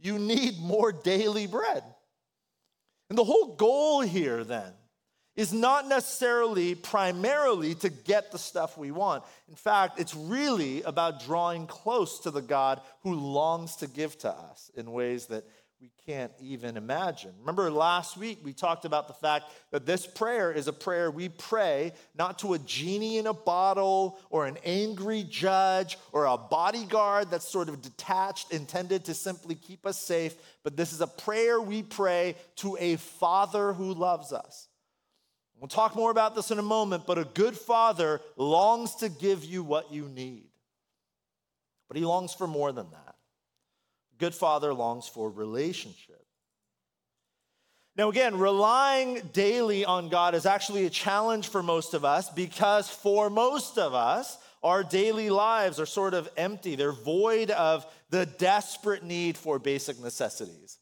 you 0.00 0.18
need 0.18 0.58
more 0.58 0.92
daily 0.92 1.46
bread. 1.46 1.84
And 3.10 3.18
the 3.18 3.24
whole 3.24 3.54
goal 3.54 4.00
here 4.00 4.44
then 4.44 4.72
is 5.36 5.52
not 5.52 5.86
necessarily 5.86 6.74
primarily 6.74 7.74
to 7.74 7.90
get 7.90 8.32
the 8.32 8.38
stuff 8.38 8.78
we 8.78 8.92
want. 8.92 9.24
In 9.50 9.56
fact, 9.56 10.00
it's 10.00 10.14
really 10.14 10.82
about 10.84 11.22
drawing 11.22 11.66
close 11.66 12.20
to 12.20 12.30
the 12.30 12.40
God 12.40 12.80
who 13.02 13.14
longs 13.14 13.76
to 13.76 13.88
give 13.88 14.16
to 14.20 14.30
us 14.30 14.70
in 14.74 14.90
ways 14.90 15.26
that 15.26 15.44
we 15.86 16.12
can't 16.12 16.32
even 16.40 16.76
imagine. 16.76 17.30
Remember 17.38 17.70
last 17.70 18.16
week 18.16 18.40
we 18.42 18.52
talked 18.52 18.84
about 18.84 19.06
the 19.06 19.14
fact 19.14 19.44
that 19.70 19.86
this 19.86 20.04
prayer 20.04 20.50
is 20.50 20.66
a 20.66 20.72
prayer 20.72 21.12
we 21.12 21.28
pray 21.28 21.92
not 22.18 22.40
to 22.40 22.54
a 22.54 22.58
genie 22.58 23.18
in 23.18 23.28
a 23.28 23.32
bottle 23.32 24.18
or 24.30 24.46
an 24.46 24.58
angry 24.64 25.22
judge 25.22 25.96
or 26.10 26.24
a 26.24 26.36
bodyguard 26.36 27.30
that's 27.30 27.48
sort 27.48 27.68
of 27.68 27.82
detached, 27.82 28.52
intended 28.52 29.04
to 29.04 29.14
simply 29.14 29.54
keep 29.54 29.86
us 29.86 29.96
safe, 29.96 30.34
but 30.64 30.76
this 30.76 30.92
is 30.92 31.00
a 31.00 31.06
prayer 31.06 31.60
we 31.60 31.84
pray 31.84 32.34
to 32.56 32.76
a 32.80 32.96
father 32.96 33.72
who 33.72 33.94
loves 33.94 34.32
us. 34.32 34.66
We'll 35.60 35.68
talk 35.68 35.94
more 35.94 36.10
about 36.10 36.34
this 36.34 36.50
in 36.50 36.58
a 36.58 36.62
moment, 36.62 37.06
but 37.06 37.16
a 37.16 37.24
good 37.24 37.56
father 37.56 38.20
longs 38.36 38.96
to 38.96 39.08
give 39.08 39.44
you 39.44 39.62
what 39.62 39.92
you 39.92 40.08
need. 40.08 40.48
But 41.86 41.96
he 41.96 42.04
longs 42.04 42.34
for 42.34 42.48
more 42.48 42.72
than 42.72 42.90
that 42.90 43.05
good 44.18 44.34
father 44.34 44.72
longs 44.72 45.08
for 45.08 45.30
relationship. 45.30 46.24
Now, 47.96 48.10
again, 48.10 48.38
relying 48.38 49.22
daily 49.32 49.84
on 49.84 50.10
God 50.10 50.34
is 50.34 50.44
actually 50.44 50.84
a 50.84 50.90
challenge 50.90 51.48
for 51.48 51.62
most 51.62 51.94
of 51.94 52.04
us 52.04 52.28
because 52.28 52.90
for 52.90 53.30
most 53.30 53.78
of 53.78 53.94
us, 53.94 54.36
our 54.62 54.82
daily 54.82 55.30
lives 55.30 55.80
are 55.80 55.86
sort 55.86 56.12
of 56.12 56.28
empty. 56.36 56.76
They're 56.76 56.92
void 56.92 57.50
of 57.50 57.86
the 58.10 58.26
desperate 58.26 59.02
need 59.02 59.38
for 59.38 59.58
basic 59.58 59.98
necessities. 59.98 60.78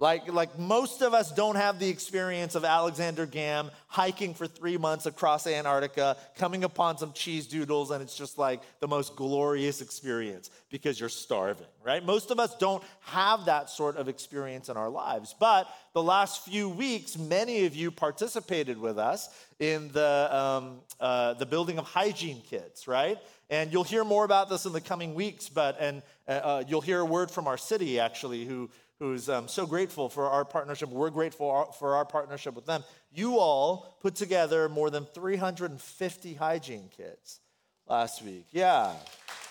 Like, 0.00 0.32
like 0.32 0.58
most 0.58 1.02
of 1.02 1.12
us 1.12 1.30
don't 1.30 1.56
have 1.56 1.78
the 1.78 1.88
experience 1.88 2.54
of 2.54 2.64
Alexander 2.64 3.26
Gam 3.26 3.70
hiking 3.86 4.32
for 4.32 4.46
three 4.46 4.78
months 4.78 5.04
across 5.04 5.46
Antarctica, 5.46 6.16
coming 6.36 6.64
upon 6.64 6.96
some 6.96 7.12
cheese 7.12 7.46
doodles, 7.46 7.90
and 7.90 8.02
it's 8.02 8.16
just 8.16 8.38
like 8.38 8.62
the 8.80 8.88
most 8.88 9.14
glorious 9.14 9.82
experience 9.82 10.48
because 10.70 10.98
you're 10.98 11.10
starving, 11.10 11.66
right? 11.84 12.02
Most 12.02 12.30
of 12.30 12.40
us 12.40 12.56
don't 12.56 12.82
have 13.00 13.44
that 13.44 13.68
sort 13.68 13.98
of 13.98 14.08
experience 14.08 14.70
in 14.70 14.78
our 14.78 14.88
lives. 14.88 15.34
But 15.38 15.68
the 15.92 16.02
last 16.02 16.46
few 16.46 16.70
weeks, 16.70 17.18
many 17.18 17.66
of 17.66 17.76
you 17.76 17.90
participated 17.90 18.78
with 18.78 18.98
us 18.98 19.28
in 19.58 19.92
the, 19.92 20.34
um, 20.34 20.80
uh, 20.98 21.34
the 21.34 21.44
building 21.44 21.78
of 21.78 21.84
hygiene 21.84 22.40
kits, 22.48 22.88
right? 22.88 23.18
And 23.50 23.70
you'll 23.70 23.84
hear 23.84 24.04
more 24.04 24.24
about 24.24 24.48
this 24.48 24.64
in 24.64 24.72
the 24.72 24.80
coming 24.80 25.12
weeks, 25.12 25.50
but 25.50 25.76
and 25.78 26.02
uh, 26.26 26.30
uh 26.30 26.64
you'll 26.66 26.80
hear 26.80 27.00
a 27.00 27.04
word 27.04 27.30
from 27.30 27.48
our 27.48 27.58
city 27.58 27.98
actually, 27.98 28.44
who 28.44 28.70
who's 29.00 29.30
um, 29.30 29.48
so 29.48 29.66
grateful 29.66 30.08
for 30.08 30.28
our 30.28 30.44
partnership. 30.44 30.90
We're 30.90 31.10
grateful 31.10 31.74
for 31.78 31.96
our 31.96 32.04
partnership 32.04 32.54
with 32.54 32.66
them. 32.66 32.84
You 33.12 33.38
all 33.38 33.96
put 34.00 34.14
together 34.14 34.68
more 34.68 34.90
than 34.90 35.06
350 35.06 36.34
hygiene 36.34 36.90
kits 36.96 37.40
last 37.88 38.22
week. 38.22 38.46
Yeah, 38.52 38.92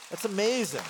that's 0.10 0.24
amazing. 0.24 0.84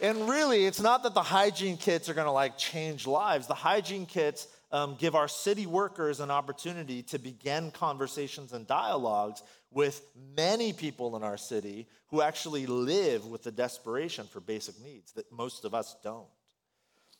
And 0.00 0.28
really, 0.28 0.66
it's 0.66 0.80
not 0.80 1.02
that 1.02 1.14
the 1.14 1.22
hygiene 1.22 1.78
kits 1.78 2.08
are 2.08 2.14
gonna 2.14 2.32
like 2.32 2.56
change 2.56 3.06
lives. 3.06 3.48
The 3.48 3.54
hygiene 3.54 4.06
kits 4.06 4.46
um, 4.70 4.94
give 4.98 5.14
our 5.14 5.26
city 5.26 5.66
workers 5.66 6.20
an 6.20 6.30
opportunity 6.30 7.02
to 7.04 7.18
begin 7.18 7.70
conversations 7.70 8.52
and 8.52 8.66
dialogues 8.66 9.42
with 9.72 10.02
many 10.36 10.74
people 10.74 11.16
in 11.16 11.22
our 11.22 11.38
city 11.38 11.88
who 12.08 12.20
actually 12.20 12.66
live 12.66 13.26
with 13.26 13.42
the 13.42 13.50
desperation 13.50 14.26
for 14.26 14.40
basic 14.40 14.78
needs 14.82 15.12
that 15.12 15.32
most 15.32 15.64
of 15.64 15.74
us 15.74 15.96
don't. 16.04 16.28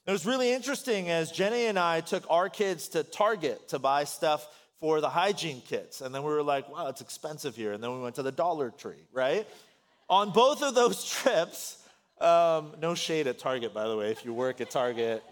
It 0.08 0.12
was 0.12 0.24
really 0.24 0.50
interesting 0.50 1.10
as 1.10 1.30
Jenny 1.30 1.66
and 1.66 1.78
I 1.78 2.00
took 2.00 2.24
our 2.30 2.48
kids 2.48 2.88
to 2.88 3.02
Target 3.02 3.68
to 3.68 3.78
buy 3.78 4.04
stuff 4.04 4.48
for 4.80 5.02
the 5.02 5.08
hygiene 5.10 5.60
kits. 5.60 6.00
And 6.00 6.14
then 6.14 6.22
we 6.22 6.30
were 6.30 6.42
like, 6.42 6.66
wow, 6.72 6.86
it's 6.86 7.02
expensive 7.02 7.54
here. 7.54 7.74
And 7.74 7.84
then 7.84 7.92
we 7.92 8.00
went 8.00 8.14
to 8.14 8.22
the 8.22 8.32
Dollar 8.32 8.70
Tree, 8.70 9.04
right? 9.12 9.46
On 10.08 10.30
both 10.30 10.62
of 10.62 10.74
those 10.74 11.04
trips, 11.10 11.86
um, 12.22 12.72
no 12.80 12.94
shade 12.94 13.26
at 13.26 13.38
Target, 13.38 13.74
by 13.74 13.86
the 13.86 13.98
way. 13.98 14.10
If 14.10 14.24
you 14.24 14.32
work 14.32 14.62
at 14.62 14.70
Target, 14.70 15.22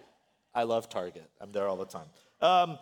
I 0.54 0.64
love 0.64 0.90
Target. 0.90 1.24
I'm 1.40 1.52
there 1.52 1.66
all 1.68 1.78
the 1.78 1.86
time. 1.86 2.08
Um, 2.42 2.78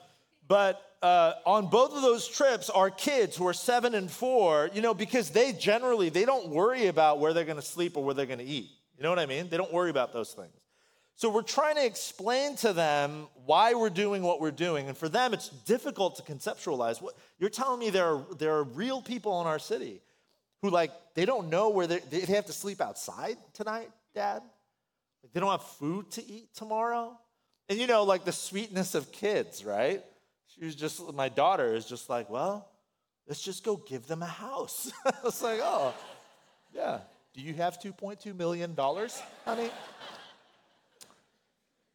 but 0.48 0.82
uh, 1.00 1.34
on 1.46 1.68
both 1.68 1.94
of 1.94 2.02
those 2.02 2.26
trips, 2.26 2.70
our 2.70 2.90
kids 2.90 3.36
who 3.36 3.46
are 3.46 3.54
seven 3.54 3.94
and 3.94 4.10
four, 4.10 4.68
you 4.74 4.82
know, 4.82 4.94
because 4.94 5.30
they 5.30 5.52
generally 5.52 6.08
they 6.08 6.24
don't 6.24 6.48
worry 6.48 6.88
about 6.88 7.20
where 7.20 7.32
they're 7.32 7.44
going 7.44 7.54
to 7.54 7.62
sleep 7.62 7.96
or 7.96 8.02
where 8.02 8.14
they're 8.14 8.26
going 8.26 8.40
to 8.40 8.44
eat. 8.44 8.70
You 8.96 9.04
know 9.04 9.10
what 9.10 9.20
I 9.20 9.26
mean? 9.26 9.48
They 9.48 9.56
don't 9.56 9.72
worry 9.72 9.90
about 9.90 10.12
those 10.12 10.32
things. 10.32 10.50
So 11.16 11.30
we're 11.30 11.42
trying 11.42 11.76
to 11.76 11.86
explain 11.86 12.56
to 12.56 12.72
them 12.72 13.28
why 13.46 13.74
we're 13.74 13.90
doing 13.90 14.22
what 14.22 14.40
we're 14.40 14.50
doing. 14.50 14.88
And 14.88 14.98
for 14.98 15.08
them, 15.08 15.32
it's 15.32 15.48
difficult 15.48 16.16
to 16.16 16.22
conceptualize. 16.22 17.00
What, 17.00 17.14
you're 17.38 17.50
telling 17.50 17.78
me 17.78 17.90
there 17.90 18.06
are, 18.06 18.26
there 18.36 18.54
are 18.54 18.64
real 18.64 19.00
people 19.00 19.40
in 19.40 19.46
our 19.46 19.60
city 19.60 20.00
who, 20.60 20.70
like, 20.70 20.90
they 21.14 21.24
don't 21.24 21.50
know 21.50 21.70
where 21.70 21.86
they, 21.86 22.00
they 22.10 22.20
have 22.20 22.46
to 22.46 22.52
sleep 22.52 22.80
outside 22.80 23.36
tonight, 23.52 23.90
Dad? 24.14 24.42
Like, 25.22 25.32
they 25.32 25.40
don't 25.40 25.50
have 25.50 25.62
food 25.62 26.10
to 26.12 26.26
eat 26.26 26.52
tomorrow? 26.54 27.16
And 27.68 27.78
you 27.78 27.86
know, 27.86 28.02
like 28.02 28.24
the 28.24 28.32
sweetness 28.32 28.94
of 28.94 29.10
kids, 29.12 29.64
right? 29.64 30.02
She 30.48 30.64
was 30.64 30.74
just, 30.74 31.12
my 31.14 31.28
daughter 31.28 31.74
is 31.74 31.86
just 31.86 32.10
like, 32.10 32.28
well, 32.28 32.68
let's 33.26 33.42
just 33.42 33.64
go 33.64 33.76
give 33.76 34.06
them 34.06 34.22
a 34.22 34.26
house. 34.26 34.92
I 35.04 35.12
was 35.24 35.42
like, 35.42 35.60
oh, 35.62 35.94
yeah. 36.74 36.98
Do 37.32 37.40
you 37.40 37.54
have 37.54 37.80
$2.2 37.80 38.36
million, 38.36 38.76
honey? 39.44 39.70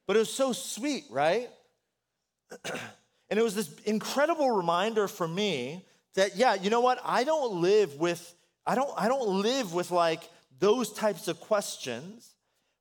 But 0.09 0.15
it 0.15 0.21
was 0.21 0.33
so 0.33 0.53
sweet, 0.53 1.05
right? 1.11 1.51
and 3.29 3.37
it 3.37 3.43
was 3.43 3.53
this 3.53 3.71
incredible 3.85 4.49
reminder 4.49 5.07
for 5.07 5.27
me 5.27 5.85
that 6.15 6.35
yeah, 6.35 6.55
you 6.55 6.71
know 6.71 6.81
what? 6.81 6.99
I 7.05 7.23
don't 7.23 7.61
live 7.61 7.93
with 7.99 8.33
I 8.65 8.73
don't 8.73 8.89
I 8.97 9.07
don't 9.07 9.27
live 9.43 9.71
with 9.71 9.91
like 9.91 10.27
those 10.57 10.91
types 10.91 11.27
of 11.27 11.39
questions, 11.39 12.33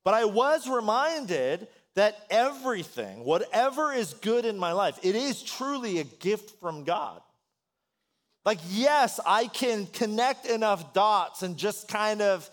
but 0.04 0.14
I 0.14 0.25
was 0.25 0.66
reminded 0.70 1.68
that 1.97 2.16
everything, 2.30 3.23
whatever 3.26 3.92
is 3.92 4.14
good 4.14 4.47
in 4.47 4.56
my 4.56 4.73
life, 4.73 4.99
it 5.02 5.14
is 5.14 5.42
truly 5.42 5.99
a 5.99 6.04
gift 6.04 6.58
from 6.61 6.85
God. 6.85 7.20
Like, 8.47 8.61
yes, 8.70 9.20
I 9.26 9.49
can 9.49 9.85
connect 9.85 10.47
enough 10.47 10.94
dots 10.94 11.42
and 11.42 11.58
just 11.58 11.88
kind 11.88 12.23
of 12.23 12.49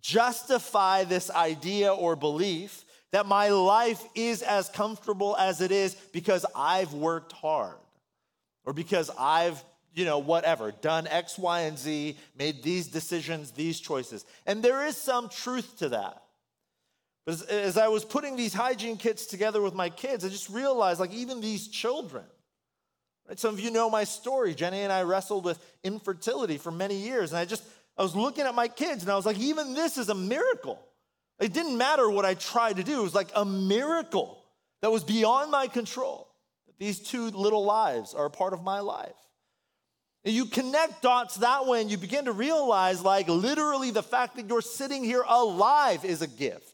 justify 0.00 1.02
this 1.02 1.32
idea 1.32 1.92
or 1.92 2.14
belief 2.14 2.84
that 3.12 3.26
my 3.26 3.48
life 3.48 4.02
is 4.14 4.42
as 4.42 4.68
comfortable 4.68 5.36
as 5.36 5.60
it 5.60 5.72
is 5.72 5.94
because 6.12 6.46
I've 6.54 6.92
worked 6.92 7.32
hard 7.32 7.76
or 8.64 8.72
because 8.72 9.10
I've, 9.18 9.62
you 9.94 10.04
know, 10.04 10.18
whatever, 10.18 10.70
done 10.70 11.06
X, 11.08 11.36
Y, 11.36 11.60
and 11.60 11.78
Z, 11.78 12.16
made 12.38 12.62
these 12.62 12.86
decisions, 12.86 13.50
these 13.50 13.80
choices. 13.80 14.24
And 14.46 14.62
there 14.62 14.86
is 14.86 14.96
some 14.96 15.28
truth 15.28 15.78
to 15.78 15.88
that. 15.90 16.22
But 17.26 17.34
as, 17.34 17.42
as 17.42 17.76
I 17.76 17.88
was 17.88 18.04
putting 18.04 18.36
these 18.36 18.54
hygiene 18.54 18.96
kits 18.96 19.26
together 19.26 19.60
with 19.60 19.74
my 19.74 19.90
kids, 19.90 20.24
I 20.24 20.28
just 20.28 20.48
realized 20.48 21.00
like 21.00 21.12
even 21.12 21.40
these 21.40 21.66
children, 21.66 22.24
right? 23.28 23.38
Some 23.38 23.54
of 23.54 23.60
you 23.60 23.72
know 23.72 23.90
my 23.90 24.04
story. 24.04 24.54
Jenny 24.54 24.82
and 24.82 24.92
I 24.92 25.02
wrestled 25.02 25.44
with 25.44 25.58
infertility 25.82 26.58
for 26.58 26.70
many 26.70 26.94
years. 26.94 27.32
And 27.32 27.38
I 27.38 27.44
just, 27.44 27.64
I 27.98 28.02
was 28.02 28.14
looking 28.14 28.44
at 28.44 28.54
my 28.54 28.68
kids 28.68 29.02
and 29.02 29.10
I 29.10 29.16
was 29.16 29.26
like, 29.26 29.38
even 29.38 29.74
this 29.74 29.98
is 29.98 30.08
a 30.08 30.14
miracle. 30.14 30.80
It 31.40 31.54
didn't 31.54 31.78
matter 31.78 32.08
what 32.08 32.24
I 32.24 32.34
tried 32.34 32.76
to 32.76 32.84
do. 32.84 33.00
It 33.00 33.02
was 33.02 33.14
like 33.14 33.30
a 33.34 33.44
miracle 33.44 34.44
that 34.82 34.92
was 34.92 35.02
beyond 35.02 35.50
my 35.50 35.66
control. 35.66 36.28
These 36.78 37.00
two 37.00 37.30
little 37.30 37.64
lives 37.64 38.14
are 38.14 38.26
a 38.26 38.30
part 38.30 38.52
of 38.52 38.62
my 38.62 38.80
life. 38.80 39.16
And 40.24 40.34
you 40.34 40.44
connect 40.44 41.02
dots 41.02 41.36
that 41.36 41.66
way 41.66 41.80
and 41.80 41.90
you 41.90 41.96
begin 41.96 42.26
to 42.26 42.32
realize, 42.32 43.02
like, 43.02 43.26
literally, 43.28 43.90
the 43.90 44.02
fact 44.02 44.36
that 44.36 44.48
you're 44.48 44.60
sitting 44.60 45.02
here 45.02 45.24
alive 45.26 46.04
is 46.04 46.20
a 46.20 46.26
gift. 46.26 46.69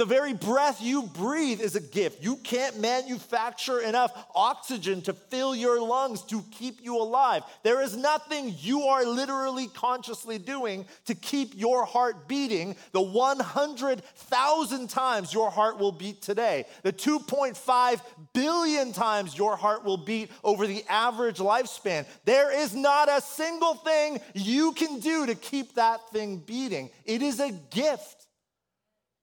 The 0.00 0.06
very 0.06 0.32
breath 0.32 0.80
you 0.80 1.02
breathe 1.02 1.60
is 1.60 1.76
a 1.76 1.80
gift. 1.80 2.24
You 2.24 2.36
can't 2.36 2.80
manufacture 2.80 3.80
enough 3.80 4.10
oxygen 4.34 5.02
to 5.02 5.12
fill 5.12 5.54
your 5.54 5.78
lungs 5.78 6.22
to 6.22 6.42
keep 6.52 6.82
you 6.82 6.96
alive. 6.96 7.42
There 7.64 7.82
is 7.82 7.98
nothing 7.98 8.54
you 8.60 8.84
are 8.84 9.04
literally 9.04 9.66
consciously 9.66 10.38
doing 10.38 10.86
to 11.04 11.14
keep 11.14 11.52
your 11.54 11.84
heart 11.84 12.28
beating 12.28 12.76
the 12.92 13.02
100,000 13.02 14.88
times 14.88 15.34
your 15.34 15.50
heart 15.50 15.78
will 15.78 15.92
beat 15.92 16.22
today, 16.22 16.64
the 16.82 16.94
2.5 16.94 18.00
billion 18.32 18.94
times 18.94 19.36
your 19.36 19.54
heart 19.54 19.84
will 19.84 19.98
beat 19.98 20.30
over 20.42 20.66
the 20.66 20.82
average 20.88 21.40
lifespan. 21.40 22.06
There 22.24 22.50
is 22.58 22.74
not 22.74 23.10
a 23.10 23.20
single 23.20 23.74
thing 23.74 24.18
you 24.32 24.72
can 24.72 24.98
do 25.00 25.26
to 25.26 25.34
keep 25.34 25.74
that 25.74 26.08
thing 26.08 26.38
beating. 26.38 26.88
It 27.04 27.20
is 27.20 27.38
a 27.38 27.52
gift. 27.52 28.19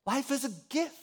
Life 0.08 0.32
is 0.32 0.46
a 0.46 0.52
gift. 0.70 0.96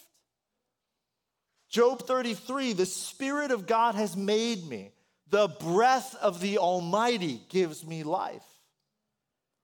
Job 1.69 2.07
33, 2.07 2.73
the 2.73 2.87
Spirit 2.87 3.51
of 3.51 3.67
God 3.67 3.95
has 3.95 4.17
made 4.17 4.67
me. 4.67 4.93
The 5.29 5.49
breath 5.49 6.17
of 6.23 6.41
the 6.41 6.59
Almighty 6.59 7.41
gives 7.51 7.87
me 7.87 8.03
life. 8.03 8.45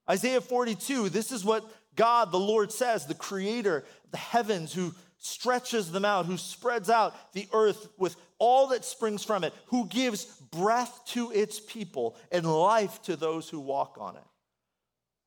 Isaiah 0.09 0.41
42, 0.43 1.09
this 1.09 1.33
is 1.33 1.45
what 1.45 1.65
God, 1.97 2.33
the 2.33 2.39
Lord, 2.39 2.71
says, 2.71 3.07
the 3.07 3.15
creator 3.15 3.79
of 3.79 4.11
the 4.11 4.17
heavens, 4.19 4.75
who 4.75 4.95
stretches 5.19 5.91
them 5.91 6.05
out, 6.05 6.27
who 6.27 6.37
spreads 6.37 6.91
out 6.91 7.15
the 7.33 7.49
earth 7.53 7.89
with 7.97 8.17
all 8.39 8.69
that 8.69 8.85
springs 8.85 9.25
from 9.25 9.45
it, 9.45 9.55
who 9.67 9.87
gives 9.87 10.25
breath 10.51 11.01
to 11.07 11.31
its 11.31 11.61
people 11.61 12.17
and 12.33 12.45
life 12.45 13.01
to 13.03 13.17
those 13.17 13.49
who 13.49 13.61
walk 13.61 13.97
on 14.01 14.17
it. 14.17 14.23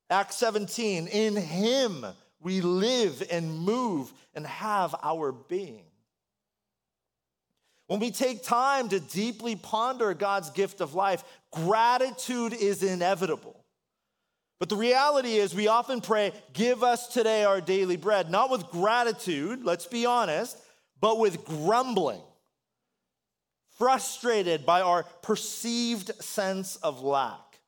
Acts 0.10 0.36
17, 0.36 1.08
in 1.08 1.36
him 1.36 2.06
we 2.44 2.62
live 2.62 3.24
and 3.32 3.58
move 3.60 4.14
and 4.36 4.46
have 4.46 4.94
our 5.02 5.32
being. 5.32 5.86
When 7.88 8.00
we 8.00 8.12
take 8.12 8.44
time 8.44 8.90
to 8.90 9.00
deeply 9.00 9.56
ponder 9.56 10.14
God's 10.14 10.50
gift 10.50 10.82
of 10.82 10.94
life, 10.94 11.24
gratitude 11.52 12.54
is 12.54 12.84
inevitable. 12.84 13.64
But 14.60 14.70
the 14.70 14.76
reality 14.78 15.34
is, 15.34 15.54
we 15.54 15.68
often 15.68 16.00
pray, 16.00 16.32
Give 16.54 16.84
us 16.84 17.08
today 17.08 17.44
our 17.44 17.60
daily 17.60 17.98
bread, 17.98 18.30
not 18.30 18.50
with 18.50 18.64
gratitude, 18.68 19.64
let's 19.64 19.86
be 19.86 20.06
honest, 20.06 20.58
but 21.02 21.20
with 21.20 21.44
grumbling, 21.44 22.22
frustrated 23.78 24.66
by 24.66 24.82
our 24.82 25.04
perceived 25.22 26.24
sense 26.24 26.78
of 26.78 27.04
lack, 27.04 27.60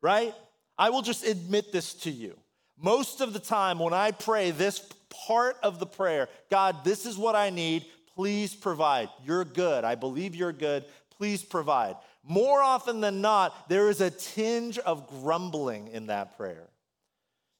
right? 0.00 0.34
I 0.78 0.90
will 0.90 1.02
just 1.02 1.26
admit 1.26 1.72
this 1.72 1.94
to 1.94 2.10
you. 2.10 2.36
Most 2.78 3.20
of 3.20 3.32
the 3.32 3.38
time, 3.38 3.78
when 3.78 3.92
I 3.92 4.10
pray 4.10 4.50
this 4.50 4.80
part 5.26 5.56
of 5.62 5.78
the 5.78 5.86
prayer, 5.86 6.28
God, 6.50 6.84
this 6.84 7.06
is 7.06 7.16
what 7.16 7.36
I 7.36 7.50
need, 7.50 7.84
please 8.14 8.54
provide. 8.54 9.08
You're 9.24 9.44
good. 9.44 9.84
I 9.84 9.94
believe 9.94 10.34
you're 10.34 10.52
good. 10.52 10.84
Please 11.16 11.42
provide. 11.42 11.96
More 12.24 12.60
often 12.60 13.00
than 13.00 13.20
not, 13.20 13.68
there 13.68 13.88
is 13.88 14.00
a 14.00 14.10
tinge 14.10 14.78
of 14.78 15.08
grumbling 15.08 15.88
in 15.88 16.06
that 16.06 16.36
prayer. 16.36 16.68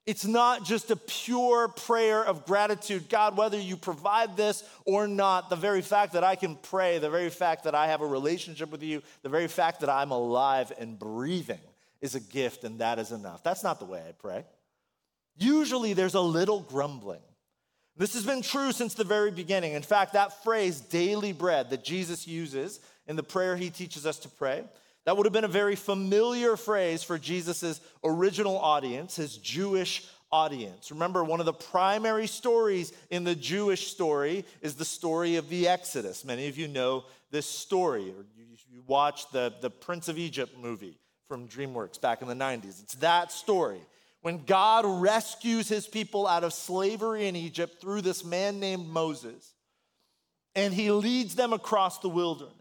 It's 0.04 0.24
not 0.24 0.64
just 0.64 0.90
a 0.90 0.96
pure 0.96 1.68
prayer 1.68 2.24
of 2.24 2.44
gratitude. 2.44 3.08
God, 3.08 3.36
whether 3.36 3.58
you 3.58 3.76
provide 3.76 4.36
this 4.36 4.64
or 4.84 5.06
not, 5.06 5.48
the 5.48 5.56
very 5.56 5.80
fact 5.80 6.14
that 6.14 6.24
I 6.24 6.34
can 6.34 6.56
pray, 6.56 6.98
the 6.98 7.10
very 7.10 7.30
fact 7.30 7.64
that 7.64 7.76
I 7.76 7.86
have 7.86 8.00
a 8.00 8.06
relationship 8.06 8.72
with 8.72 8.82
you, 8.82 9.02
the 9.22 9.28
very 9.28 9.46
fact 9.46 9.80
that 9.80 9.88
I'm 9.88 10.10
alive 10.10 10.72
and 10.76 10.98
breathing 10.98 11.60
is 12.00 12.16
a 12.16 12.20
gift, 12.20 12.64
and 12.64 12.80
that 12.80 12.98
is 12.98 13.12
enough. 13.12 13.44
That's 13.44 13.62
not 13.62 13.78
the 13.78 13.84
way 13.84 14.02
I 14.08 14.10
pray. 14.12 14.44
Usually 15.36 15.92
there's 15.92 16.14
a 16.14 16.20
little 16.20 16.60
grumbling. 16.60 17.22
This 17.96 18.14
has 18.14 18.24
been 18.24 18.42
true 18.42 18.72
since 18.72 18.94
the 18.94 19.04
very 19.04 19.30
beginning. 19.30 19.74
In 19.74 19.82
fact, 19.82 20.14
that 20.14 20.42
phrase, 20.42 20.80
daily 20.80 21.32
bread, 21.32 21.70
that 21.70 21.84
Jesus 21.84 22.26
uses 22.26 22.80
in 23.06 23.16
the 23.16 23.22
prayer 23.22 23.56
he 23.56 23.70
teaches 23.70 24.06
us 24.06 24.18
to 24.20 24.28
pray, 24.28 24.64
that 25.04 25.16
would 25.16 25.26
have 25.26 25.32
been 25.32 25.44
a 25.44 25.48
very 25.48 25.76
familiar 25.76 26.56
phrase 26.56 27.02
for 27.02 27.18
Jesus' 27.18 27.80
original 28.04 28.58
audience, 28.58 29.16
his 29.16 29.36
Jewish 29.36 30.06
audience. 30.30 30.90
Remember, 30.90 31.22
one 31.22 31.40
of 31.40 31.46
the 31.46 31.52
primary 31.52 32.26
stories 32.26 32.92
in 33.10 33.24
the 33.24 33.34
Jewish 33.34 33.88
story 33.88 34.44
is 34.62 34.74
the 34.74 34.84
story 34.84 35.36
of 35.36 35.48
the 35.48 35.68
Exodus. 35.68 36.24
Many 36.24 36.48
of 36.48 36.56
you 36.56 36.68
know 36.68 37.04
this 37.30 37.46
story, 37.46 38.10
or 38.10 38.24
you 38.70 38.82
watched 38.86 39.32
the, 39.32 39.52
the 39.60 39.70
Prince 39.70 40.08
of 40.08 40.18
Egypt 40.18 40.56
movie 40.58 40.98
from 41.26 41.48
DreamWorks 41.48 42.00
back 42.00 42.22
in 42.22 42.28
the 42.28 42.34
90s. 42.34 42.82
It's 42.82 42.94
that 42.96 43.32
story 43.32 43.80
when 44.22 44.44
God 44.44 44.84
rescues 44.86 45.68
his 45.68 45.86
people 45.86 46.26
out 46.26 46.44
of 46.44 46.52
slavery 46.52 47.26
in 47.26 47.36
Egypt 47.36 47.80
through 47.80 48.00
this 48.00 48.24
man 48.24 48.60
named 48.60 48.86
Moses, 48.86 49.52
and 50.54 50.72
he 50.72 50.90
leads 50.90 51.34
them 51.34 51.52
across 51.52 51.98
the 51.98 52.08
wilderness. 52.08 52.56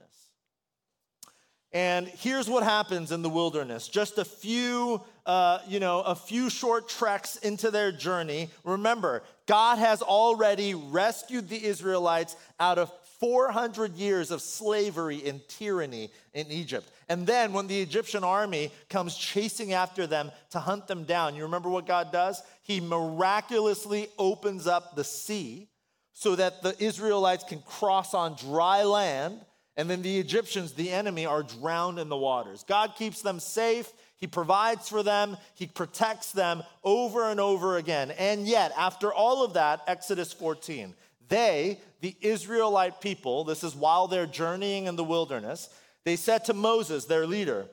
And 1.73 2.07
here's 2.07 2.49
what 2.49 2.63
happens 2.63 3.13
in 3.13 3.21
the 3.21 3.29
wilderness. 3.29 3.87
Just 3.87 4.17
a 4.17 4.25
few, 4.25 5.01
uh, 5.25 5.59
you 5.67 5.79
know, 5.79 6.01
a 6.01 6.15
few 6.15 6.49
short 6.49 6.89
treks 6.89 7.37
into 7.37 7.71
their 7.71 7.93
journey. 7.93 8.49
Remember, 8.65 9.23
God 9.45 9.77
has 9.77 10.01
already 10.01 10.73
rescued 10.73 11.47
the 11.47 11.63
Israelites 11.63 12.35
out 12.59 12.77
of 12.77 12.91
400 13.21 13.93
years 13.93 14.31
of 14.31 14.41
slavery 14.41 15.21
and 15.27 15.47
tyranny 15.47 16.09
in 16.33 16.47
Egypt. 16.47 16.91
And 17.07 17.27
then 17.27 17.53
when 17.53 17.67
the 17.67 17.79
Egyptian 17.79 18.23
army 18.23 18.71
comes 18.89 19.15
chasing 19.15 19.73
after 19.73 20.07
them 20.07 20.31
to 20.49 20.59
hunt 20.59 20.87
them 20.87 21.03
down, 21.03 21.35
you 21.35 21.43
remember 21.43 21.69
what 21.69 21.85
God 21.85 22.11
does? 22.11 22.41
He 22.63 22.81
miraculously 22.81 24.09
opens 24.17 24.65
up 24.65 24.95
the 24.95 25.03
sea 25.03 25.67
so 26.13 26.35
that 26.35 26.63
the 26.63 26.75
Israelites 26.83 27.43
can 27.43 27.61
cross 27.61 28.15
on 28.15 28.35
dry 28.35 28.83
land. 28.83 29.39
And 29.77 29.89
then 29.89 30.01
the 30.01 30.19
Egyptians, 30.19 30.73
the 30.73 30.89
enemy, 30.89 31.25
are 31.25 31.43
drowned 31.43 31.99
in 31.99 32.09
the 32.09 32.17
waters. 32.17 32.65
God 32.67 32.95
keeps 32.97 33.21
them 33.21 33.39
safe. 33.39 33.91
He 34.17 34.27
provides 34.27 34.89
for 34.89 35.03
them. 35.03 35.37
He 35.55 35.67
protects 35.67 36.31
them 36.31 36.63
over 36.83 37.29
and 37.29 37.39
over 37.39 37.77
again. 37.77 38.11
And 38.11 38.47
yet, 38.47 38.73
after 38.77 39.13
all 39.13 39.43
of 39.43 39.53
that, 39.53 39.81
Exodus 39.87 40.33
14, 40.33 40.93
they, 41.29 41.79
the 42.01 42.15
Israelite 42.21 43.01
people, 43.01 43.43
this 43.43 43.63
is 43.63 43.75
while 43.75 44.07
they're 44.07 44.25
journeying 44.25 44.85
in 44.85 44.95
the 44.95 45.03
wilderness, 45.03 45.69
they 46.03 46.15
said 46.15 46.45
to 46.45 46.53
Moses, 46.53 47.05
their 47.05 47.27
leader, 47.27 47.67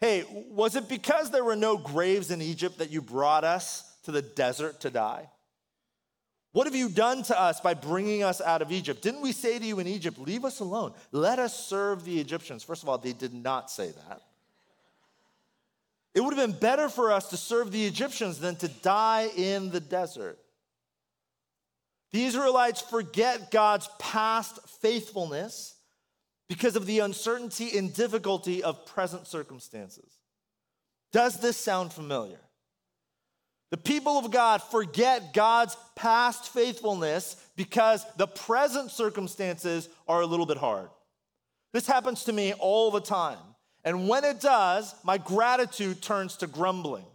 Hey, 0.00 0.24
was 0.50 0.74
it 0.74 0.88
because 0.88 1.30
there 1.30 1.44
were 1.44 1.54
no 1.54 1.76
graves 1.76 2.32
in 2.32 2.42
Egypt 2.42 2.78
that 2.78 2.90
you 2.90 3.00
brought 3.00 3.44
us 3.44 3.84
to 4.02 4.10
the 4.10 4.22
desert 4.22 4.80
to 4.80 4.90
die? 4.90 5.28
What 6.52 6.66
have 6.66 6.74
you 6.74 6.88
done 6.88 7.22
to 7.24 7.40
us 7.40 7.60
by 7.60 7.74
bringing 7.74 8.22
us 8.22 8.40
out 8.40 8.62
of 8.62 8.72
Egypt? 8.72 9.00
Didn't 9.00 9.22
we 9.22 9.32
say 9.32 9.58
to 9.58 9.64
you 9.64 9.78
in 9.78 9.86
Egypt, 9.86 10.18
Leave 10.18 10.44
us 10.44 10.60
alone, 10.60 10.92
let 11.12 11.38
us 11.38 11.66
serve 11.66 12.04
the 12.04 12.20
Egyptians? 12.20 12.62
First 12.62 12.82
of 12.82 12.88
all, 12.88 12.98
they 12.98 13.12
did 13.12 13.32
not 13.32 13.70
say 13.70 13.92
that. 14.08 14.22
It 16.14 16.20
would 16.20 16.36
have 16.36 16.50
been 16.50 16.58
better 16.58 16.90
for 16.90 17.10
us 17.10 17.30
to 17.30 17.38
serve 17.38 17.72
the 17.72 17.86
Egyptians 17.86 18.38
than 18.38 18.56
to 18.56 18.68
die 18.68 19.30
in 19.34 19.70
the 19.70 19.80
desert. 19.80 20.38
The 22.12 22.24
Israelites 22.24 22.80
forget 22.82 23.50
God's 23.50 23.88
past 23.98 24.58
faithfulness 24.80 25.74
because 26.48 26.76
of 26.76 26.84
the 26.84 26.98
uncertainty 26.98 27.76
and 27.78 27.94
difficulty 27.94 28.62
of 28.62 28.84
present 28.84 29.26
circumstances. 29.26 30.18
Does 31.12 31.40
this 31.40 31.56
sound 31.56 31.92
familiar? 31.92 32.40
The 33.70 33.78
people 33.78 34.18
of 34.18 34.30
God 34.30 34.62
forget 34.62 35.32
God's 35.32 35.76
past 35.96 36.52
faithfulness 36.52 37.36
because 37.56 38.04
the 38.18 38.26
present 38.26 38.90
circumstances 38.90 39.88
are 40.06 40.20
a 40.20 40.26
little 40.26 40.44
bit 40.44 40.58
hard. 40.58 40.90
This 41.72 41.86
happens 41.86 42.24
to 42.24 42.32
me 42.34 42.52
all 42.52 42.90
the 42.90 43.00
time. 43.00 43.38
And 43.82 44.08
when 44.08 44.24
it 44.24 44.40
does, 44.40 44.94
my 45.02 45.16
gratitude 45.16 46.02
turns 46.02 46.36
to 46.36 46.46
grumbling. 46.46 47.06